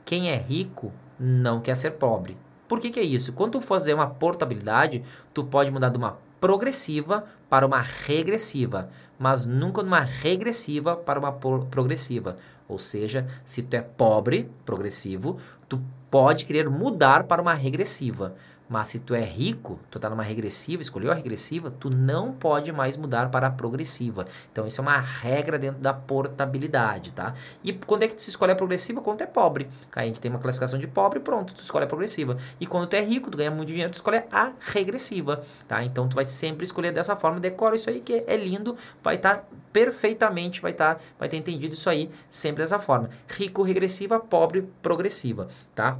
Quem 0.03 0.31
é 0.31 0.35
rico 0.35 0.91
não 1.19 1.61
quer 1.61 1.75
ser 1.75 1.91
pobre. 1.91 2.35
Por 2.69 2.79
que, 2.79 2.91
que 2.91 2.99
é 2.99 3.03
isso? 3.03 3.33
Quando 3.33 3.53
tu 3.53 3.61
fazer 3.61 3.95
uma 3.95 4.05
portabilidade, 4.05 5.01
tu 5.33 5.43
pode 5.43 5.71
mudar 5.71 5.89
de 5.89 5.97
uma 5.97 6.19
progressiva 6.39 7.25
para 7.49 7.65
uma 7.65 7.81
regressiva, 7.81 8.91
mas 9.17 9.47
nunca 9.47 9.81
numa 9.81 10.01
regressiva 10.01 10.95
para 10.95 11.19
uma 11.19 11.31
progressiva. 11.31 12.37
Ou 12.67 12.77
seja, 12.77 13.27
se 13.43 13.63
tu 13.63 13.73
é 13.73 13.81
pobre, 13.81 14.51
progressivo, 14.63 15.39
tu 15.67 15.81
pode 16.11 16.45
querer 16.45 16.69
mudar 16.69 17.23
para 17.23 17.41
uma 17.41 17.55
regressiva. 17.55 18.35
Mas 18.69 18.89
se 18.89 18.99
tu 18.99 19.15
é 19.15 19.21
rico, 19.21 19.79
tu 19.89 19.99
tá 19.99 20.09
numa 20.09 20.21
regressiva, 20.21 20.81
escolheu 20.81 21.11
a 21.11 21.15
regressiva, 21.15 21.71
tu 21.71 21.89
não 21.89 22.31
pode 22.31 22.71
mais 22.71 22.95
mudar 22.95 23.31
para 23.31 23.47
a 23.47 23.51
progressiva. 23.51 24.27
Então 24.51 24.67
isso 24.67 24.79
é 24.79 24.83
uma 24.83 24.99
regra 24.99 25.57
dentro 25.57 25.81
da 25.81 25.91
portabilidade, 25.91 27.11
tá? 27.11 27.33
E 27.63 27.73
quando 27.73 28.03
é 28.03 28.07
que 28.07 28.15
tu 28.15 28.19
escolhe 28.19 28.51
a 28.51 28.55
progressiva? 28.55 29.01
Quando 29.01 29.17
tu 29.17 29.23
é 29.23 29.27
pobre. 29.27 29.67
A 29.95 30.05
gente 30.05 30.19
tem 30.19 30.29
uma 30.29 30.39
classificação 30.39 30.77
de 30.77 30.87
pobre, 30.87 31.19
pronto, 31.19 31.53
tu 31.53 31.63
escolhe 31.63 31.85
a 31.85 31.87
progressiva. 31.87 32.37
E 32.59 32.67
quando 32.67 32.87
tu 32.87 32.95
é 32.95 33.01
rico, 33.01 33.31
tu 33.31 33.37
ganha 33.37 33.49
muito 33.49 33.69
dinheiro, 33.69 33.91
tu 33.91 33.95
escolhe 33.95 34.21
a 34.31 34.53
regressiva, 34.59 35.43
tá? 35.67 35.83
Então 35.83 36.07
tu 36.07 36.15
vai 36.15 36.25
sempre 36.25 36.63
escolher 36.63 36.91
dessa 36.91 37.15
forma, 37.15 37.39
decora 37.39 37.75
isso 37.75 37.89
aí 37.89 37.99
que 37.99 38.23
é 38.27 38.37
lindo, 38.37 38.77
vai 39.01 39.15
estar 39.15 39.37
tá 39.37 39.43
perfeitamente, 39.73 40.61
vai 40.61 40.71
estar, 40.71 40.95
tá, 40.95 41.01
vai 41.17 41.27
ter 41.27 41.37
entendido 41.37 41.73
isso 41.73 41.89
aí 41.89 42.09
sempre 42.29 42.61
dessa 42.61 42.77
forma. 42.77 43.09
Rico 43.27 43.63
regressiva, 43.63 44.19
pobre 44.19 44.69
progressiva, 44.81 45.47
tá? 45.73 45.97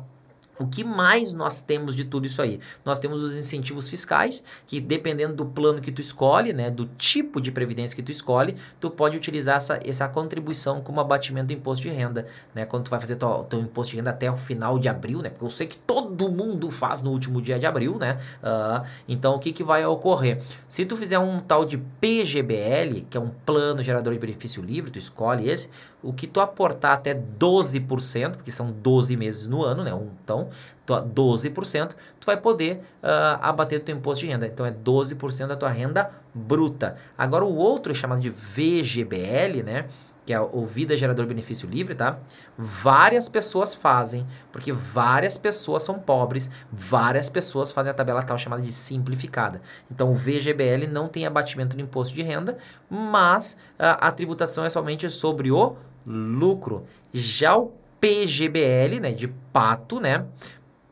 O 0.60 0.68
que 0.68 0.84
mais 0.84 1.34
nós 1.34 1.62
temos 1.62 1.96
de 1.96 2.04
tudo 2.04 2.26
isso 2.26 2.42
aí? 2.42 2.60
Nós 2.84 3.00
temos 3.00 3.24
os 3.24 3.38
incentivos 3.38 3.88
fiscais, 3.88 4.44
que 4.68 4.82
dependendo 4.82 5.34
do 5.34 5.46
plano 5.46 5.80
que 5.80 5.92
tu 5.92 6.02
escolhe, 6.02 6.52
né, 6.52 6.70
do 6.70 6.86
tipo 6.98 7.40
de 7.40 7.50
previdência 7.50 7.96
que 7.96 8.04
tu 8.04 8.12
escolhe, 8.12 8.56
tu 8.80 8.92
pode 8.92 9.16
utilizar 9.16 9.56
essa, 9.56 9.80
essa 9.84 10.08
contribuição 10.10 10.82
como 10.82 11.00
abatimento 11.00 11.48
do 11.48 11.54
imposto 11.54 11.84
de 11.84 11.90
renda, 11.90 12.28
né? 12.54 12.66
Quando 12.66 12.84
tu 12.84 12.92
vai 12.92 13.00
fazer 13.00 13.16
teu, 13.16 13.46
teu 13.50 13.60
imposto 13.60 13.92
de 13.92 13.98
renda 13.98 14.10
até 14.10 14.30
o 14.30 14.36
final 14.36 14.78
de 14.78 14.90
abril, 14.90 15.22
né? 15.22 15.30
Porque 15.30 15.46
eu 15.46 15.50
sei 15.50 15.68
que 15.68 15.78
todo 15.78 16.30
mundo 16.30 16.70
faz 16.70 17.02
no 17.02 17.12
último 17.12 17.42
dia 17.42 17.58
de 17.58 17.66
abril, 17.66 17.98
né? 17.98 18.20
Uh, 18.44 18.86
então, 19.08 19.36
o 19.36 19.40
que, 19.40 19.54
que 19.54 19.64
vai 19.64 19.86
ocorrer? 19.86 20.42
Se 20.68 20.86
tu 20.86 20.98
fizer 20.98 21.20
um 21.20 21.40
tal 21.40 21.64
de 21.64 21.78
PGBL, 21.78 23.06
que 23.10 23.18
é 23.18 23.20
um 23.20 23.30
plano 23.46 23.82
gerador 23.82 24.14
de 24.14 24.20
benefício 24.20 24.62
livre, 24.62 24.92
tu 24.92 25.00
escolhe 25.00 25.50
esse, 25.50 25.70
o 26.02 26.14
que 26.14 26.28
tu 26.28 26.40
aportar 26.40 26.94
até 26.94 27.14
12%, 27.14 28.32
porque 28.38 28.52
são 28.52 28.72
12 28.72 29.16
meses 29.18 29.48
no 29.48 29.64
ano, 29.64 29.84
né? 29.84 29.92
Então, 30.24 30.50
12%, 30.88 31.90
tu 32.20 32.26
vai 32.26 32.38
poder 32.38 32.82
uh, 33.04 33.38
abater 33.42 33.80
o 33.80 33.84
teu 33.84 33.96
imposto 33.96 34.26
de 34.26 34.32
renda. 34.32 34.48
Então, 34.48 34.66
é 34.66 34.72
12% 34.72 35.48
da 35.48 35.56
tua 35.56 35.70
renda 35.70 36.10
bruta. 36.34 36.96
Agora, 37.18 37.46
o 37.46 37.56
outro 37.56 37.92
é 37.92 37.96
chamado 37.96 38.22
de 38.22 38.30
VGBL, 38.30 39.64
né? 39.64 39.88
Que 40.30 40.34
é 40.34 40.40
o 40.40 40.64
Vida 40.64 40.96
Gerador 40.96 41.26
Benefício 41.26 41.68
Livre, 41.68 41.96
tá? 41.96 42.20
Várias 42.56 43.28
pessoas 43.28 43.74
fazem, 43.74 44.28
porque 44.52 44.72
várias 44.72 45.40
pessoas 45.40 45.82
são 45.82 45.98
pobres, 45.98 46.52
várias 46.72 47.28
pessoas 47.28 47.72
fazem 47.72 47.90
a 47.90 47.96
tabela 47.96 48.22
tal 48.22 48.38
chamada 48.38 48.62
de 48.62 48.72
simplificada. 48.72 49.60
Então, 49.90 50.12
o 50.12 50.16
VGBL 50.16 50.86
não 50.88 51.08
tem 51.08 51.26
abatimento 51.26 51.76
do 51.76 51.82
imposto 51.82 52.14
de 52.14 52.22
renda, 52.22 52.60
mas 52.88 53.58
a, 53.80 54.08
a 54.08 54.12
tributação 54.12 54.64
é 54.64 54.70
somente 54.70 55.10
sobre 55.10 55.52
o 55.52 55.76
lucro. 56.06 56.86
Já 57.12 57.58
o 57.58 57.72
PGBL, 58.00 59.00
né, 59.02 59.12
de 59.12 59.30
pato, 59.52 60.00
né, 60.00 60.28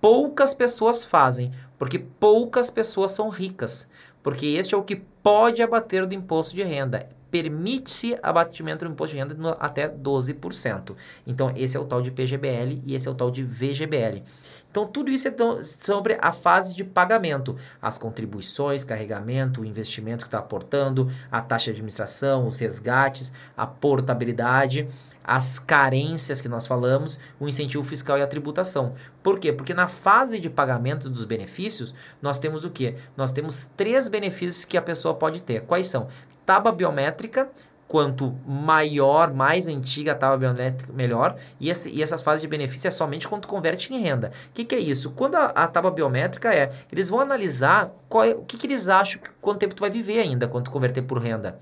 poucas 0.01 0.55
pessoas 0.55 1.05
fazem, 1.05 1.51
porque 1.77 1.99
poucas 1.99 2.71
pessoas 2.71 3.11
são 3.11 3.29
ricas, 3.29 3.85
porque 4.23 4.47
este 4.47 4.73
é 4.73 4.77
o 4.79 4.83
que 4.83 4.95
pode 4.95 5.61
abater 5.61 6.07
do 6.07 6.15
imposto 6.15 6.55
de 6.55 6.63
renda. 6.63 7.15
Permite-se 7.29 8.17
abatimento 8.21 8.85
do 8.85 8.91
imposto 8.91 9.15
de 9.15 9.21
renda 9.21 9.33
no, 9.33 9.49
até 9.59 9.89
12%. 9.89 10.95
Então, 11.25 11.51
esse 11.55 11.75
é 11.75 11.79
o 11.79 11.85
tal 11.85 12.01
de 12.01 12.11
PGBL 12.11 12.81
e 12.85 12.95
esse 12.95 13.07
é 13.07 13.11
o 13.11 13.15
tal 13.15 13.29
de 13.29 13.43
VGBL. 13.43 14.23
Então, 14.69 14.85
tudo 14.85 15.09
isso 15.09 15.27
é 15.27 15.33
sobre 15.79 16.17
a 16.21 16.31
fase 16.31 16.75
de 16.75 16.83
pagamento. 16.83 17.55
As 17.81 17.97
contribuições, 17.97 18.83
carregamento, 18.83 19.61
o 19.61 19.65
investimento 19.65 20.23
que 20.23 20.27
está 20.27 20.39
aportando, 20.39 21.09
a 21.31 21.41
taxa 21.41 21.65
de 21.65 21.71
administração, 21.71 22.47
os 22.47 22.59
resgates, 22.59 23.33
a 23.55 23.65
portabilidade 23.65 24.87
as 25.27 25.59
carências 25.59 26.39
que 26.39 26.47
nós 26.47 26.65
falamos, 26.65 27.19
o 27.37 27.49
incentivo 27.49 27.83
fiscal 27.83 28.17
e 28.17 28.21
a 28.21 28.27
tributação. 28.27 28.95
Por 29.21 29.37
quê? 29.37 29.51
Porque 29.51 29.73
na 29.73 29.85
fase 29.85 30.39
de 30.39 30.49
pagamento 30.49 31.09
dos 31.09 31.25
benefícios, 31.25 31.93
nós 32.21 32.39
temos 32.39 32.63
o 32.63 32.69
quê? 32.69 32.95
Nós 33.17 33.33
temos 33.33 33.67
três 33.75 34.07
benefícios 34.07 34.63
que 34.63 34.77
a 34.77 34.81
pessoa 34.81 35.13
pode 35.13 35.43
ter. 35.43 35.63
Quais 35.63 35.87
são? 35.87 36.07
Tábua 36.47 36.71
biométrica, 36.71 37.51
quanto 37.89 38.33
maior, 38.47 39.33
mais 39.33 39.67
antiga 39.67 40.13
a 40.13 40.15
tábua 40.15 40.37
biométrica, 40.37 40.93
melhor. 40.93 41.35
E, 41.59 41.69
esse, 41.69 41.89
e, 41.89 42.01
essas 42.01 42.21
fases 42.21 42.41
de 42.41 42.47
benefício 42.47 42.87
é 42.87 42.91
somente 42.91 43.27
quando 43.27 43.45
converte 43.45 43.93
em 43.93 43.99
renda. 43.99 44.31
O 44.49 44.53
que, 44.53 44.63
que, 44.63 44.73
é 44.73 44.79
isso? 44.79 45.11
Quando 45.11 45.35
a, 45.35 45.47
a 45.47 45.67
tábua 45.67 45.91
biométrica 45.91 46.53
é, 46.55 46.71
eles 46.89 47.09
vão 47.09 47.19
analisar 47.19 47.91
é, 48.25 48.29
o 48.33 48.43
que, 48.43 48.55
que, 48.55 48.65
eles 48.65 48.87
acham, 48.87 49.21
quanto 49.41 49.59
tempo 49.59 49.75
tu 49.75 49.81
vai 49.81 49.89
viver 49.89 50.19
ainda 50.19 50.47
quando 50.47 50.63
tu 50.63 50.71
converter 50.71 51.01
por 51.01 51.17
renda. 51.17 51.59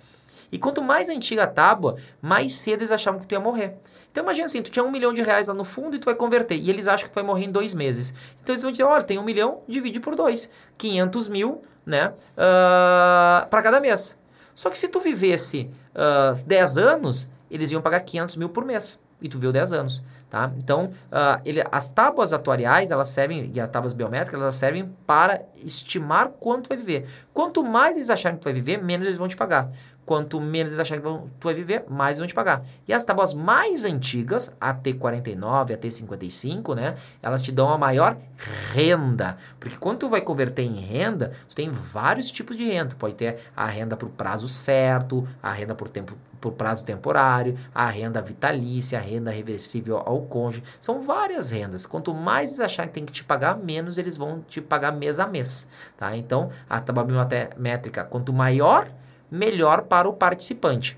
E 0.52 0.60
quanto 0.60 0.84
mais 0.84 1.10
antiga 1.10 1.46
a 1.46 1.48
tábua, 1.48 1.98
mais 2.22 2.54
cedo 2.54 2.82
eles 2.82 2.92
achavam 2.92 3.20
que 3.20 3.26
tu 3.26 3.32
ia 3.32 3.40
morrer. 3.40 3.74
Então 4.12 4.24
imagina 4.24 4.46
assim, 4.46 4.62
tu 4.62 4.70
tinha 4.70 4.86
um 4.86 4.92
milhão 4.92 5.12
de 5.12 5.24
reais 5.24 5.48
lá 5.48 5.54
no 5.56 5.66
fundo 5.66 5.96
e 5.96 6.00
tu 6.00 6.06
vai 6.06 6.14
converter. 6.14 6.60
E 6.60 6.70
eles 6.70 6.88
acham 6.88 7.08
que 7.08 7.12
tu 7.12 7.16
vai 7.16 7.24
morrer 7.24 7.46
em 7.46 7.52
dois 7.52 7.74
meses. 7.74 8.14
Então 8.44 8.54
eles 8.54 8.62
vão 8.62 8.72
dizer, 8.72 8.84
olha, 8.84 9.04
tem 9.04 9.18
um 9.18 9.24
milhão, 9.24 9.64
divide 9.68 10.00
por 10.00 10.16
dois. 10.16 10.48
500 10.78 11.28
mil, 11.28 11.64
né, 11.84 12.10
uh, 12.10 12.14
ah, 12.38 13.48
para 13.50 13.64
cada 13.64 13.82
mês. 13.82 14.16
Só 14.56 14.70
que 14.70 14.80
se 14.80 14.88
tu 14.88 15.02
vivesse 15.02 15.70
uh, 15.94 16.32
ah, 16.32 16.34
10 16.48 16.78
anos, 16.78 17.30
eles 17.52 17.72
iam 17.72 17.82
pagar 17.82 18.00
500 18.00 18.38
mil 18.38 18.50
por 18.50 18.66
mês. 18.66 18.98
E 19.22 19.30
tu 19.30 19.40
viu 19.40 19.52
10 19.52 19.72
anos, 19.74 20.04
tá? 20.30 20.52
Então, 20.58 20.92
uh, 21.08 21.42
ele, 21.46 21.64
as 21.72 21.88
tábuas 21.88 22.34
atuariais, 22.34 22.92
elas 22.92 23.10
servem, 23.10 23.50
e 23.54 23.60
as 23.60 23.70
tábuas 23.70 23.94
biométricas, 23.94 24.40
elas 24.40 24.56
servem 24.56 24.94
para 25.08 25.42
estimar 25.56 26.30
quanto 26.30 26.68
vai 26.68 26.78
viver. 26.78 27.08
Quanto 27.34 27.64
mais 27.64 27.96
eles 27.96 28.10
acharem 28.10 28.38
que 28.38 28.42
tu 28.42 28.46
vai 28.46 28.54
viver, 28.54 28.82
menos 28.82 29.08
eles 29.08 29.18
vão 29.18 29.28
te 29.28 29.36
pagar. 29.36 29.72
Quanto 30.06 30.40
menos 30.40 30.74
eles 30.74 30.80
acharem 30.80 31.02
que 31.02 31.10
vão, 31.10 31.30
tu 31.40 31.46
vai 31.46 31.54
viver, 31.54 31.86
mais 31.90 32.18
vão 32.18 32.28
te 32.28 32.34
pagar. 32.34 32.64
E 32.88 32.94
as 32.94 33.04
tábuas 33.04 33.34
mais 33.34 33.84
antigas, 33.84 34.54
a 34.62 34.74
T49, 34.74 35.74
a 35.74 35.78
T55, 35.78 36.76
né? 36.76 36.96
Elas 37.24 37.42
te 37.42 37.52
dão 37.52 37.70
a 37.70 37.78
maior 37.78 38.16
renda. 38.72 39.38
Porque 39.60 39.78
quando 39.78 40.00
tu 40.00 40.10
vai 40.10 40.22
converter 40.22 40.62
em 40.62 40.76
renda, 40.76 41.32
tu 41.50 41.56
tem 41.56 41.70
vários 41.70 42.30
tipos 42.30 42.56
de 42.56 42.66
renda. 42.66 42.90
Tu 42.90 42.96
pode 42.98 43.16
ter 43.16 43.40
a 43.56 43.66
renda 43.66 43.98
por 43.98 44.10
prazo 44.10 44.48
certo, 44.48 45.28
a 45.42 45.52
renda 45.52 45.74
por 45.74 45.90
tempo 45.90 46.16
por 46.46 46.52
prazo 46.52 46.86
temporário, 46.86 47.58
a 47.74 47.88
renda 47.90 48.22
vitalícia, 48.22 49.00
a 49.00 49.02
renda 49.02 49.32
reversível 49.32 49.98
ao 49.98 50.22
cônjuge. 50.22 50.64
São 50.80 51.02
várias 51.02 51.50
rendas. 51.50 51.88
Quanto 51.88 52.14
mais 52.14 52.50
eles 52.52 52.60
acharem 52.60 52.90
que 52.90 52.94
tem 52.94 53.06
que 53.06 53.12
te 53.12 53.24
pagar, 53.24 53.58
menos 53.58 53.98
eles 53.98 54.16
vão 54.16 54.42
te 54.42 54.62
pagar 54.62 54.92
mês 54.92 55.20
a 55.20 55.26
mês. 55.26 55.68
Tá? 55.98 56.16
Então, 56.16 56.52
a 56.70 56.80
tabela 56.80 57.28
métrica, 57.58 58.04
quanto 58.04 58.32
maior 58.32 58.88
melhor 59.36 59.84
para 59.84 60.08
o 60.08 60.14
participante. 60.14 60.98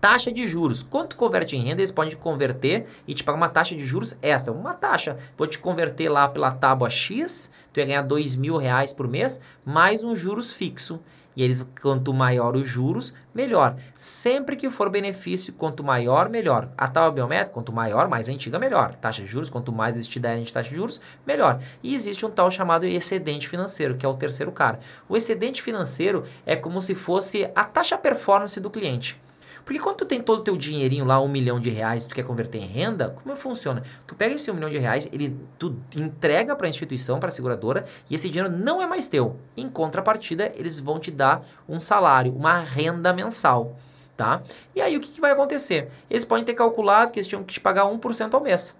Taxa 0.00 0.30
de 0.30 0.46
juros. 0.46 0.82
Quanto 0.82 1.16
converte 1.16 1.56
em 1.56 1.62
renda, 1.62 1.80
eles 1.80 1.90
podem 1.90 2.10
te 2.10 2.16
converter 2.16 2.86
e 3.08 3.14
te 3.14 3.24
pagar 3.24 3.36
uma 3.36 3.48
taxa 3.48 3.74
de 3.74 3.84
juros 3.84 4.16
extra. 4.20 4.52
Uma 4.52 4.74
taxa. 4.74 5.16
Vou 5.36 5.46
te 5.46 5.58
converter 5.58 6.08
lá 6.08 6.28
pela 6.28 6.52
tábua 6.52 6.90
X, 6.90 7.50
tu 7.72 7.80
ia 7.80 7.86
ganhar 7.86 8.02
dois 8.02 8.36
mil 8.36 8.56
reais 8.56 8.92
por 8.92 9.08
mês, 9.08 9.40
mais 9.64 10.04
um 10.04 10.14
juros 10.14 10.52
fixo. 10.52 11.00
E 11.36 11.42
eles, 11.42 11.64
quanto 11.82 12.14
maior 12.14 12.56
os 12.56 12.66
juros, 12.66 13.12
melhor. 13.34 13.76
Sempre 13.94 14.56
que 14.56 14.70
for 14.70 14.88
benefício, 14.88 15.52
quanto 15.52 15.84
maior, 15.84 16.30
melhor. 16.30 16.70
A 16.78 16.88
tábua 16.88 17.12
biométrica, 17.12 17.52
quanto 17.52 17.72
maior, 17.72 18.08
mais 18.08 18.28
antiga, 18.28 18.58
melhor. 18.58 18.94
Taxa 18.96 19.22
de 19.22 19.28
juros, 19.28 19.50
quanto 19.50 19.70
mais 19.70 19.94
eles 19.94 20.08
te 20.08 20.18
derem 20.18 20.42
de 20.42 20.52
taxa 20.52 20.70
de 20.70 20.76
juros, 20.76 21.00
melhor. 21.26 21.60
E 21.82 21.94
existe 21.94 22.24
um 22.24 22.30
tal 22.30 22.50
chamado 22.50 22.86
excedente 22.86 23.48
financeiro, 23.48 23.96
que 23.96 24.06
é 24.06 24.08
o 24.08 24.14
terceiro 24.14 24.50
cara. 24.50 24.80
O 25.08 25.16
excedente 25.16 25.62
financeiro 25.62 26.24
é 26.46 26.56
como 26.56 26.80
se 26.80 26.94
fosse 26.94 27.50
a 27.54 27.64
taxa 27.64 27.98
performance 27.98 28.58
do 28.58 28.70
cliente. 28.70 29.20
Porque 29.64 29.80
quando 29.80 29.96
tu 29.96 30.04
tem 30.04 30.20
todo 30.20 30.40
o 30.40 30.42
teu 30.42 30.56
dinheirinho 30.56 31.04
lá, 31.04 31.20
um 31.20 31.28
milhão 31.28 31.58
de 31.60 31.70
reais, 31.70 32.04
tu 32.04 32.14
quer 32.14 32.24
converter 32.24 32.58
em 32.58 32.66
renda, 32.66 33.10
como 33.10 33.34
funciona? 33.36 33.82
Tu 34.06 34.14
pega 34.14 34.34
esse 34.34 34.50
um 34.50 34.54
milhão 34.54 34.70
de 34.70 34.78
reais, 34.78 35.08
ele, 35.12 35.38
tu 35.58 35.76
entrega 35.96 36.54
para 36.54 36.66
a 36.66 36.70
instituição, 36.70 37.18
para 37.18 37.28
a 37.28 37.32
seguradora, 37.32 37.84
e 38.08 38.14
esse 38.14 38.28
dinheiro 38.28 38.54
não 38.54 38.82
é 38.82 38.86
mais 38.86 39.06
teu. 39.06 39.36
Em 39.56 39.68
contrapartida, 39.68 40.52
eles 40.54 40.78
vão 40.78 40.98
te 40.98 41.10
dar 41.10 41.46
um 41.68 41.80
salário, 41.80 42.34
uma 42.34 42.58
renda 42.58 43.12
mensal. 43.12 43.76
Tá? 44.16 44.42
E 44.74 44.80
aí 44.80 44.96
o 44.96 45.00
que, 45.00 45.12
que 45.12 45.20
vai 45.20 45.32
acontecer? 45.32 45.90
Eles 46.08 46.24
podem 46.24 46.44
ter 46.44 46.54
calculado 46.54 47.12
que 47.12 47.18
eles 47.18 47.26
tinham 47.26 47.44
que 47.44 47.52
te 47.52 47.60
pagar 47.60 47.84
1% 47.84 48.32
ao 48.32 48.40
mês. 48.40 48.74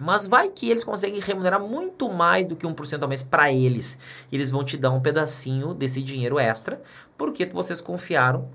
Mas 0.00 0.26
vai 0.26 0.48
que 0.48 0.70
eles 0.70 0.82
conseguem 0.82 1.20
remunerar 1.20 1.60
muito 1.60 2.10
mais 2.10 2.46
do 2.46 2.56
que 2.56 2.66
1% 2.66 3.02
ao 3.02 3.08
mês 3.08 3.22
para 3.22 3.52
eles. 3.52 3.98
Eles 4.32 4.50
vão 4.50 4.64
te 4.64 4.76
dar 4.76 4.90
um 4.90 5.00
pedacinho 5.00 5.74
desse 5.74 6.02
dinheiro 6.02 6.38
extra, 6.38 6.80
porque 7.16 7.44
vocês 7.46 7.80
confiaram 7.80 8.48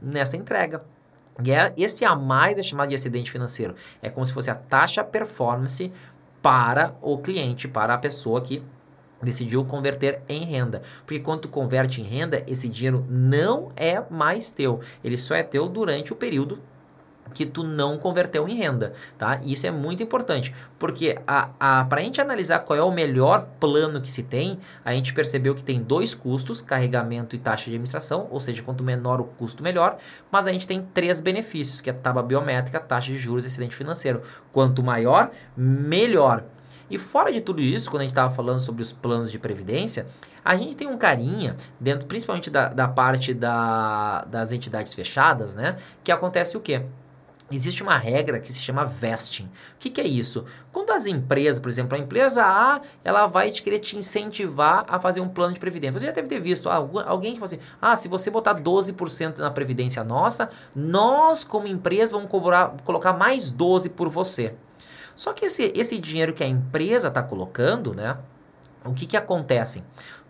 nessa 0.00 0.36
entrega. 0.36 0.84
E 1.42 1.52
é, 1.52 1.72
esse 1.76 2.04
a 2.04 2.14
mais 2.14 2.58
é 2.58 2.62
chamado 2.62 2.90
de 2.90 2.94
excedente 2.94 3.30
financeiro. 3.30 3.74
É 4.00 4.08
como 4.08 4.24
se 4.24 4.32
fosse 4.32 4.50
a 4.50 4.54
taxa 4.54 5.02
performance 5.02 5.92
para 6.40 6.94
o 7.00 7.18
cliente, 7.18 7.66
para 7.66 7.94
a 7.94 7.98
pessoa 7.98 8.40
que 8.40 8.62
decidiu 9.22 9.64
converter 9.64 10.22
em 10.28 10.44
renda. 10.44 10.82
Porque 11.06 11.18
quando 11.18 11.40
tu 11.40 11.48
converte 11.48 12.00
em 12.00 12.04
renda, 12.04 12.44
esse 12.46 12.68
dinheiro 12.68 13.04
não 13.08 13.72
é 13.74 14.02
mais 14.10 14.50
teu. 14.50 14.80
Ele 15.02 15.16
só 15.16 15.34
é 15.34 15.42
teu 15.42 15.68
durante 15.68 16.12
o 16.12 16.16
período 16.16 16.60
que 17.32 17.46
tu 17.46 17.64
não 17.64 17.98
converteu 17.98 18.48
em 18.48 18.54
renda, 18.54 18.92
tá? 19.18 19.40
Isso 19.42 19.66
é 19.66 19.70
muito 19.70 20.02
importante, 20.02 20.54
porque 20.78 21.18
a, 21.26 21.50
a, 21.58 21.84
para 21.84 22.00
a 22.00 22.04
gente 22.04 22.20
analisar 22.20 22.60
qual 22.60 22.78
é 22.78 22.82
o 22.82 22.90
melhor 22.90 23.48
plano 23.58 24.00
que 24.00 24.10
se 24.10 24.22
tem, 24.22 24.58
a 24.84 24.92
gente 24.92 25.12
percebeu 25.14 25.54
que 25.54 25.62
tem 25.62 25.80
dois 25.80 26.14
custos, 26.14 26.60
carregamento 26.62 27.34
e 27.34 27.38
taxa 27.38 27.64
de 27.64 27.70
administração, 27.70 28.28
ou 28.30 28.40
seja, 28.40 28.62
quanto 28.62 28.84
menor 28.84 29.20
o 29.20 29.24
custo, 29.24 29.62
melhor, 29.62 29.98
mas 30.30 30.46
a 30.46 30.52
gente 30.52 30.66
tem 30.66 30.82
três 30.94 31.20
benefícios, 31.20 31.80
que 31.80 31.90
é 31.90 31.92
a 31.92 31.96
tábua 31.96 32.22
biométrica, 32.22 32.78
taxa 32.78 33.10
de 33.10 33.18
juros 33.18 33.44
e 33.44 33.48
excedente 33.48 33.74
financeiro. 33.74 34.22
Quanto 34.52 34.82
maior, 34.82 35.30
melhor. 35.56 36.44
E 36.90 36.98
fora 36.98 37.32
de 37.32 37.40
tudo 37.40 37.62
isso, 37.62 37.90
quando 37.90 38.02
a 38.02 38.04
gente 38.04 38.12
estava 38.12 38.32
falando 38.34 38.60
sobre 38.60 38.82
os 38.82 38.92
planos 38.92 39.30
de 39.30 39.38
previdência, 39.38 40.06
a 40.44 40.54
gente 40.56 40.76
tem 40.76 40.86
um 40.86 40.98
carinha, 40.98 41.56
dentro 41.80 42.06
principalmente 42.06 42.50
da, 42.50 42.68
da 42.68 42.86
parte 42.86 43.32
da, 43.32 44.24
das 44.24 44.52
entidades 44.52 44.92
fechadas, 44.92 45.54
né? 45.54 45.76
Que 46.02 46.12
acontece 46.12 46.56
o 46.56 46.60
quê? 46.60 46.84
Existe 47.50 47.82
uma 47.82 47.98
regra 47.98 48.40
que 48.40 48.50
se 48.50 48.58
chama 48.58 48.86
vesting. 48.86 49.44
O 49.44 49.78
que, 49.78 49.90
que, 49.90 50.00
é 50.00 50.06
isso? 50.06 50.46
Quando 50.72 50.90
as 50.90 51.04
empresas, 51.04 51.60
por 51.60 51.68
exemplo, 51.68 51.94
a 51.94 52.00
empresa 52.00 52.42
A, 52.42 52.80
ela 53.04 53.26
vai 53.26 53.50
te 53.50 53.62
querer 53.62 53.80
te 53.80 53.98
incentivar 53.98 54.86
a 54.88 54.98
fazer 54.98 55.20
um 55.20 55.28
plano 55.28 55.52
de 55.52 55.60
previdência. 55.60 55.98
Você 55.98 56.06
já 56.06 56.12
deve 56.12 56.26
ter 56.26 56.40
visto 56.40 56.70
alguém 56.70 57.34
que 57.34 57.38
fala 57.38 57.44
assim: 57.44 57.60
ah, 57.82 57.96
se 57.96 58.08
você 58.08 58.30
botar 58.30 58.54
12% 58.54 59.38
na 59.38 59.50
previdência 59.50 60.02
nossa, 60.02 60.48
nós, 60.74 61.44
como 61.44 61.66
empresa, 61.66 62.12
vamos 62.12 62.30
cobrar, 62.30 62.76
colocar 62.82 63.12
mais 63.12 63.52
12% 63.52 63.90
por 63.90 64.08
você. 64.08 64.54
Só 65.14 65.32
que 65.32 65.44
esse, 65.44 65.70
esse 65.76 65.98
dinheiro 65.98 66.32
que 66.32 66.42
a 66.42 66.48
empresa 66.48 67.08
está 67.08 67.22
colocando, 67.22 67.94
né? 67.94 68.16
O 68.84 68.92
que, 68.92 69.06
que 69.06 69.16
acontece? 69.16 69.82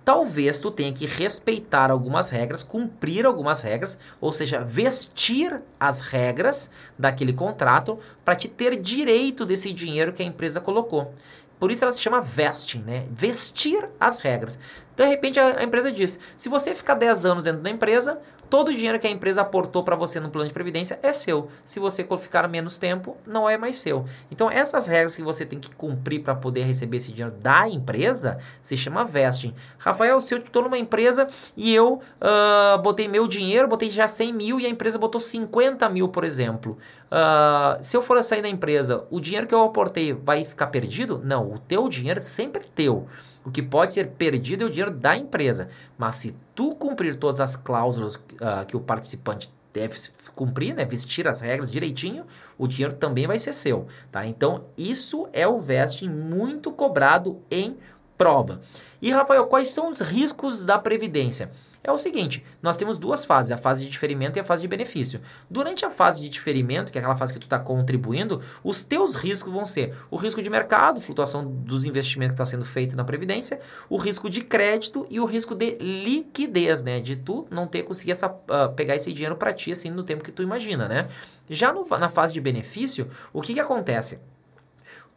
Talvez 0.04 0.60
tu 0.60 0.70
tenha 0.70 0.92
que 0.92 1.06
respeitar 1.06 1.90
algumas 1.90 2.28
regras, 2.30 2.62
cumprir 2.62 3.24
algumas 3.24 3.62
regras, 3.62 3.98
ou 4.20 4.32
seja, 4.32 4.60
vestir 4.60 5.62
as 5.80 6.00
regras 6.00 6.68
daquele 6.98 7.32
contrato 7.32 7.98
para 8.24 8.36
te 8.36 8.48
ter 8.48 8.76
direito 8.76 9.46
desse 9.46 9.72
dinheiro 9.72 10.12
que 10.12 10.22
a 10.22 10.26
empresa 10.26 10.60
colocou. 10.60 11.12
Por 11.58 11.70
isso 11.70 11.84
ela 11.84 11.92
se 11.92 12.02
chama 12.02 12.20
vesting, 12.20 12.80
né? 12.80 13.06
Vestir 13.10 13.88
as 13.98 14.18
regras. 14.18 14.58
De 14.96 15.04
repente 15.04 15.40
a, 15.40 15.62
empresa 15.62 15.90
diz: 15.90 16.18
se 16.36 16.48
você 16.48 16.74
ficar 16.74 16.94
10 16.94 17.26
anos 17.26 17.44
dentro 17.44 17.60
da 17.60 17.70
empresa, 17.70 18.18
todo 18.48 18.68
o 18.68 18.74
dinheiro 18.74 18.98
que 18.98 19.06
a 19.06 19.10
empresa 19.10 19.42
aportou 19.42 19.82
para 19.82 19.96
você 19.96 20.20
no 20.20 20.30
plano 20.30 20.46
de 20.46 20.54
previdência 20.54 20.98
é 21.02 21.12
seu. 21.12 21.48
Se 21.64 21.80
você 21.80 22.06
ficar 22.18 22.48
menos 22.48 22.78
tempo, 22.78 23.16
não 23.26 23.48
é 23.48 23.56
mais 23.56 23.78
seu. 23.78 24.04
Então 24.30 24.50
essas 24.50 24.86
regras 24.86 25.16
que 25.16 25.22
você 25.22 25.44
tem 25.44 25.58
que 25.58 25.74
cumprir 25.74 26.22
para 26.22 26.34
poder 26.34 26.62
receber 26.62 26.98
esse 26.98 27.12
dinheiro 27.12 27.34
da 27.40 27.68
empresa 27.68 28.38
se 28.62 28.76
chama 28.76 29.04
vesting. 29.04 29.54
Rafael, 29.78 30.20
se 30.20 30.34
eu 30.34 30.38
estou 30.38 30.62
numa 30.62 30.78
empresa 30.78 31.28
e 31.56 31.74
eu 31.74 31.94
uh, 31.94 32.82
botei 32.82 33.08
meu 33.08 33.26
dinheiro, 33.26 33.66
botei 33.66 33.90
já 33.90 34.06
100 34.06 34.32
mil 34.32 34.60
e 34.60 34.66
a 34.66 34.68
empresa 34.68 34.98
botou 34.98 35.20
50 35.20 35.88
mil, 35.88 36.08
por 36.08 36.22
exemplo. 36.24 36.78
Uh, 37.10 37.82
se 37.82 37.96
eu 37.96 38.02
for 38.02 38.22
sair 38.22 38.42
da 38.42 38.48
empresa, 38.48 39.04
o 39.10 39.20
dinheiro 39.20 39.46
que 39.46 39.54
eu 39.54 39.62
aportei 39.62 40.12
vai 40.12 40.44
ficar 40.44 40.68
perdido? 40.68 41.20
Não, 41.24 41.52
o 41.52 41.58
teu 41.58 41.88
dinheiro 41.88 42.20
sempre 42.20 42.62
é 42.62 42.66
teu. 42.74 43.08
O 43.44 43.50
que 43.50 43.62
pode 43.62 43.94
ser 43.94 44.08
perdido 44.12 44.64
é 44.64 44.66
o 44.66 44.70
dinheiro 44.70 44.90
da 44.90 45.16
empresa. 45.16 45.68
Mas 45.98 46.16
se 46.16 46.34
tu 46.54 46.74
cumprir 46.74 47.16
todas 47.16 47.40
as 47.40 47.56
cláusulas 47.56 48.14
uh, 48.16 48.64
que 48.66 48.76
o 48.76 48.80
participante 48.80 49.52
deve 49.72 49.96
cumprir, 50.34 50.74
né, 50.74 50.84
vestir 50.84 51.26
as 51.26 51.40
regras 51.40 51.70
direitinho, 51.70 52.24
o 52.56 52.68
dinheiro 52.68 52.94
também 52.94 53.26
vai 53.26 53.38
ser 53.40 53.52
seu, 53.52 53.88
tá? 54.10 54.24
Então, 54.24 54.66
isso 54.78 55.28
é 55.32 55.48
o 55.48 55.58
vesting 55.58 56.08
muito 56.08 56.70
cobrado 56.72 57.42
em 57.50 57.76
prova. 58.16 58.60
E 59.02 59.10
Rafael, 59.10 59.46
quais 59.46 59.70
são 59.70 59.90
os 59.90 60.00
riscos 60.00 60.64
da 60.64 60.78
previdência? 60.78 61.50
É 61.84 61.92
o 61.92 61.98
seguinte: 61.98 62.42
nós 62.62 62.76
temos 62.76 62.96
duas 62.96 63.24
fases, 63.24 63.52
a 63.52 63.58
fase 63.58 63.84
de 63.84 63.90
diferimento 63.90 64.38
e 64.38 64.40
a 64.40 64.44
fase 64.44 64.62
de 64.62 64.68
benefício. 64.68 65.20
Durante 65.48 65.84
a 65.84 65.90
fase 65.90 66.22
de 66.22 66.28
diferimento, 66.30 66.90
que 66.90 66.98
é 66.98 67.00
aquela 67.00 67.14
fase 67.14 67.32
que 67.32 67.38
tu 67.38 67.44
está 67.44 67.58
contribuindo, 67.58 68.40
os 68.64 68.82
teus 68.82 69.14
riscos 69.14 69.52
vão 69.52 69.66
ser 69.66 69.94
o 70.10 70.16
risco 70.16 70.42
de 70.42 70.48
mercado, 70.48 71.00
flutuação 71.00 71.46
dos 71.46 71.84
investimentos 71.84 72.34
que 72.34 72.42
está 72.42 72.46
sendo 72.46 72.64
feito 72.64 72.96
na 72.96 73.04
Previdência, 73.04 73.60
o 73.88 73.98
risco 73.98 74.30
de 74.30 74.40
crédito 74.40 75.06
e 75.10 75.20
o 75.20 75.26
risco 75.26 75.54
de 75.54 75.76
liquidez, 75.78 76.82
né? 76.82 77.00
De 77.00 77.16
tu 77.16 77.46
não 77.50 77.66
ter 77.66 77.82
conseguido 77.82 78.12
essa, 78.12 78.28
uh, 78.28 78.72
pegar 78.74 78.96
esse 78.96 79.12
dinheiro 79.12 79.36
para 79.36 79.52
ti 79.52 79.70
assim 79.70 79.90
no 79.90 80.02
tempo 80.02 80.24
que 80.24 80.32
tu 80.32 80.42
imagina, 80.42 80.88
né? 80.88 81.08
Já 81.50 81.72
no, 81.72 81.86
na 81.86 82.08
fase 82.08 82.32
de 82.32 82.40
benefício, 82.40 83.10
o 83.32 83.42
que, 83.42 83.52
que 83.52 83.60
acontece? 83.60 84.18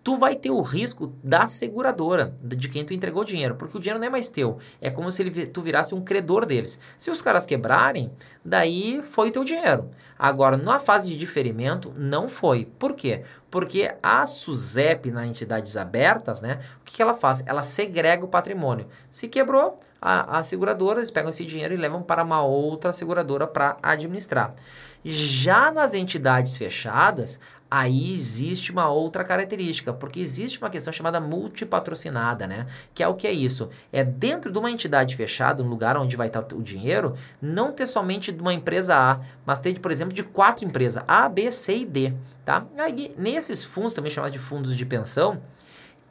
Tu 0.08 0.16
vai 0.16 0.38
ter 0.38 0.52
o 0.52 0.62
risco 0.62 1.12
da 1.22 1.46
seguradora, 1.48 2.34
de 2.42 2.70
quem 2.70 2.86
tu 2.86 2.94
entregou 2.94 3.24
o 3.24 3.26
dinheiro, 3.26 3.56
porque 3.56 3.76
o 3.76 3.80
dinheiro 3.82 4.00
não 4.00 4.08
é 4.08 4.10
mais 4.10 4.30
teu. 4.30 4.58
É 4.80 4.90
como 4.90 5.12
se 5.12 5.22
ele, 5.22 5.48
tu 5.48 5.62
virasse 5.62 5.94
um 5.94 6.02
credor 6.02 6.46
deles. 6.46 6.80
Se 6.98 7.12
os 7.12 7.22
caras 7.22 7.46
quebrarem, 7.46 8.10
daí 8.46 9.02
foi 9.04 9.28
o 9.28 9.32
teu 9.34 9.44
dinheiro. 9.44 9.90
Agora, 10.18 10.56
na 10.56 10.80
fase 10.80 11.10
de 11.10 11.18
diferimento, 11.18 11.94
não 11.94 12.30
foi. 12.30 12.64
Por 12.80 12.94
quê? 12.94 13.24
Porque 13.52 13.94
a 14.02 14.26
SUSEP, 14.26 15.12
nas 15.12 15.28
entidades 15.28 15.76
abertas, 15.76 16.40
né, 16.40 16.62
o 16.80 16.86
que, 16.86 16.94
que 16.94 17.02
ela 17.02 17.14
faz? 17.14 17.44
Ela 17.46 17.62
segrega 17.62 18.24
o 18.24 18.30
patrimônio. 18.30 18.88
Se 19.12 19.28
quebrou, 19.28 19.78
a, 20.02 20.40
a 20.40 20.44
seguradora, 20.44 21.00
eles 21.00 21.12
pegam 21.12 21.32
esse 21.32 21.44
dinheiro 21.44 21.74
e 21.74 21.78
levam 21.78 22.02
para 22.02 22.24
uma 22.24 22.42
outra 22.42 22.94
seguradora 22.94 23.46
para 23.46 23.76
administrar. 23.84 24.56
Já 25.04 25.72
nas 25.72 25.94
entidades 25.94 26.58
fechadas, 26.58 27.40
aí 27.70 28.14
existe 28.14 28.72
uma 28.72 28.90
outra 28.90 29.24
característica, 29.24 29.94
porque 29.94 30.20
existe 30.20 30.58
uma 30.60 30.70
questão 30.70 30.92
chamada 30.92 31.20
multipatrocinada, 31.20 32.48
né? 32.48 32.68
Que 32.94 33.04
é 33.04 33.08
o 33.08 33.16
que 33.16 33.28
é 33.28 33.32
isso? 33.32 33.70
É 33.92 34.04
dentro 34.04 34.52
de 34.52 34.58
uma 34.58 34.72
entidade 34.72 35.16
fechada, 35.16 35.64
um 35.64 35.68
lugar 35.68 35.98
onde 35.98 36.16
vai 36.16 36.28
estar 36.28 36.46
o 36.54 36.62
dinheiro, 36.62 37.16
não 37.42 37.72
ter 37.72 37.88
somente 37.88 38.32
de 38.32 38.42
uma 38.42 38.54
empresa 38.54 38.96
A, 38.96 39.20
mas 39.46 39.60
ter, 39.60 39.80
por 39.80 39.92
exemplo, 39.92 40.14
de 40.14 40.24
quatro 40.24 40.66
empresas, 40.66 41.04
A, 41.08 41.28
B, 41.28 41.52
C 41.52 41.80
e 41.80 41.86
D, 41.86 42.14
tá? 42.46 42.66
Aí, 42.78 43.14
nesses 43.18 43.64
fundos, 43.64 43.94
também 43.94 44.12
chamados 44.12 44.34
de 44.34 44.40
fundos 44.40 44.76
de 44.76 44.86
pensão, 44.86 45.42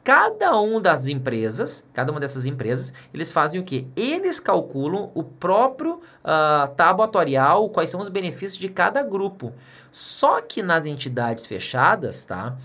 cada 0.07 0.57
uma 0.57 0.79
das 0.79 1.09
empresas, 1.09 1.83
cada 1.93 2.13
uma 2.13 2.19
dessas 2.21 2.45
empresas, 2.45 2.93
eles 3.13 3.29
fazem 3.29 3.59
o 3.59 3.63
que? 3.65 3.85
Eles 3.93 4.39
calculam 4.39 5.11
o 5.13 5.21
próprio 5.21 5.95
uh, 5.95 6.73
tábua 6.77 7.03
atuarial, 7.03 7.69
quais 7.69 7.89
são 7.89 7.99
os 7.99 8.07
benefícios 8.07 8.57
de 8.57 8.69
cada 8.69 9.03
grupo. 9.03 9.51
Só 9.91 10.39
que 10.39 10.63
nas 10.63 10.85
entidades 10.85 11.45
fechadas, 11.45 12.23
tá? 12.23 12.55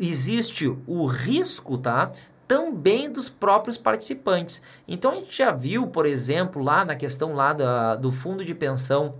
Existe 0.00 0.66
o 0.84 1.06
risco, 1.06 1.78
tá? 1.78 2.10
Também 2.48 3.08
dos 3.08 3.30
próprios 3.30 3.78
participantes. 3.78 4.60
Então 4.88 5.12
a 5.12 5.14
gente 5.14 5.38
já 5.38 5.52
viu, 5.52 5.86
por 5.86 6.06
exemplo, 6.06 6.60
lá 6.60 6.84
na 6.84 6.96
questão 6.96 7.34
lá 7.34 7.52
da, 7.52 7.94
do 7.94 8.10
fundo 8.10 8.44
de 8.44 8.52
pensão 8.52 9.14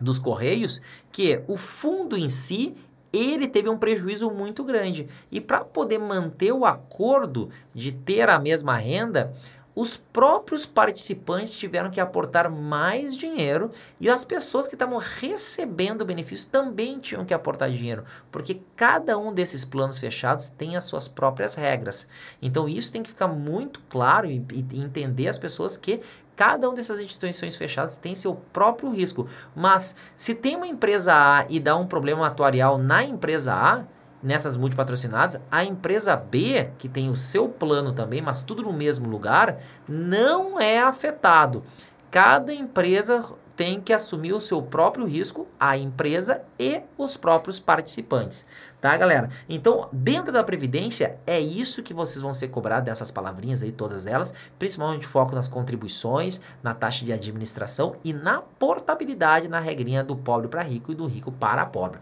dos 0.00 0.18
Correios, 0.18 0.80
que 1.12 1.40
o 1.46 1.56
fundo 1.56 2.18
em 2.18 2.28
si 2.28 2.74
ele 3.16 3.46
teve 3.46 3.68
um 3.68 3.78
prejuízo 3.78 4.30
muito 4.30 4.64
grande. 4.64 5.08
E 5.30 5.40
para 5.40 5.64
poder 5.64 5.98
manter 5.98 6.52
o 6.52 6.64
acordo 6.64 7.50
de 7.74 7.92
ter 7.92 8.28
a 8.28 8.38
mesma 8.38 8.76
renda, 8.76 9.32
os 9.74 9.96
próprios 9.96 10.66
participantes 10.66 11.54
tiveram 11.54 11.90
que 11.90 12.00
aportar 12.00 12.50
mais 12.50 13.16
dinheiro 13.16 13.70
e 13.98 14.08
as 14.08 14.24
pessoas 14.24 14.68
que 14.68 14.74
estavam 14.74 14.98
recebendo 14.98 16.04
benefícios 16.04 16.44
também 16.46 16.98
tinham 16.98 17.24
que 17.24 17.34
aportar 17.34 17.70
dinheiro, 17.70 18.04
porque 18.30 18.60
cada 18.76 19.18
um 19.18 19.32
desses 19.32 19.64
planos 19.64 19.98
fechados 19.98 20.48
tem 20.48 20.76
as 20.76 20.84
suas 20.84 21.08
próprias 21.08 21.54
regras. 21.54 22.06
Então 22.40 22.68
isso 22.68 22.92
tem 22.92 23.02
que 23.02 23.10
ficar 23.10 23.28
muito 23.28 23.80
claro 23.88 24.26
e, 24.26 24.44
e 24.52 24.80
entender 24.80 25.28
as 25.28 25.38
pessoas 25.38 25.76
que 25.76 26.00
Cada 26.36 26.68
uma 26.68 26.74
dessas 26.74 26.98
instituições 26.98 27.54
fechadas 27.54 27.96
tem 27.96 28.14
seu 28.14 28.34
próprio 28.34 28.90
risco. 28.90 29.28
Mas 29.54 29.94
se 30.16 30.34
tem 30.34 30.56
uma 30.56 30.66
empresa 30.66 31.14
A 31.14 31.46
e 31.48 31.60
dá 31.60 31.76
um 31.76 31.86
problema 31.86 32.26
atuarial 32.26 32.76
na 32.76 33.04
empresa 33.04 33.54
A, 33.54 33.84
nessas 34.24 34.56
multipatrocinadas, 34.56 35.40
a 35.50 35.62
empresa 35.62 36.16
B, 36.16 36.70
que 36.78 36.88
tem 36.88 37.10
o 37.10 37.16
seu 37.16 37.48
plano 37.48 37.92
também, 37.92 38.22
mas 38.22 38.40
tudo 38.40 38.62
no 38.62 38.72
mesmo 38.72 39.08
lugar, 39.08 39.58
não 39.86 40.58
é 40.58 40.80
afetado. 40.80 41.62
Cada 42.10 42.52
empresa 42.52 43.22
tem 43.56 43.80
que 43.80 43.92
assumir 43.92 44.32
o 44.32 44.40
seu 44.40 44.60
próprio 44.60 45.06
risco, 45.06 45.46
a 45.58 45.76
empresa 45.76 46.42
e 46.58 46.80
os 46.98 47.16
próprios 47.16 47.60
participantes. 47.60 48.46
Tá, 48.80 48.96
galera? 48.96 49.30
Então, 49.48 49.88
dentro 49.92 50.32
da 50.32 50.42
Previdência, 50.44 51.18
é 51.26 51.40
isso 51.40 51.82
que 51.82 51.94
vocês 51.94 52.20
vão 52.20 52.34
ser 52.34 52.48
cobrados 52.48 52.84
dessas 52.84 53.10
palavrinhas 53.10 53.62
aí, 53.62 53.72
todas 53.72 54.06
elas, 54.06 54.34
principalmente 54.58 55.06
foco 55.06 55.34
nas 55.34 55.48
contribuições, 55.48 56.40
na 56.62 56.74
taxa 56.74 57.04
de 57.04 57.12
administração 57.12 57.96
e 58.04 58.12
na 58.12 58.42
portabilidade 58.42 59.48
na 59.48 59.60
regrinha 59.60 60.02
do 60.02 60.16
pobre 60.16 60.48
para 60.48 60.62
rico 60.62 60.92
e 60.92 60.94
do 60.94 61.06
rico 61.06 61.32
para 61.32 61.64
pobre. 61.64 62.00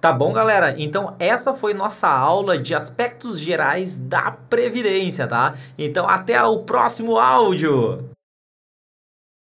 Tá 0.00 0.12
bom, 0.12 0.32
galera? 0.32 0.74
Então, 0.78 1.16
essa 1.18 1.54
foi 1.54 1.74
nossa 1.74 2.08
aula 2.08 2.56
de 2.56 2.72
aspectos 2.72 3.40
gerais 3.40 3.96
da 3.96 4.30
Previdência, 4.30 5.26
tá? 5.26 5.54
Então, 5.76 6.08
até 6.08 6.40
o 6.44 6.58
próximo 6.60 7.16
áudio! 7.18 8.08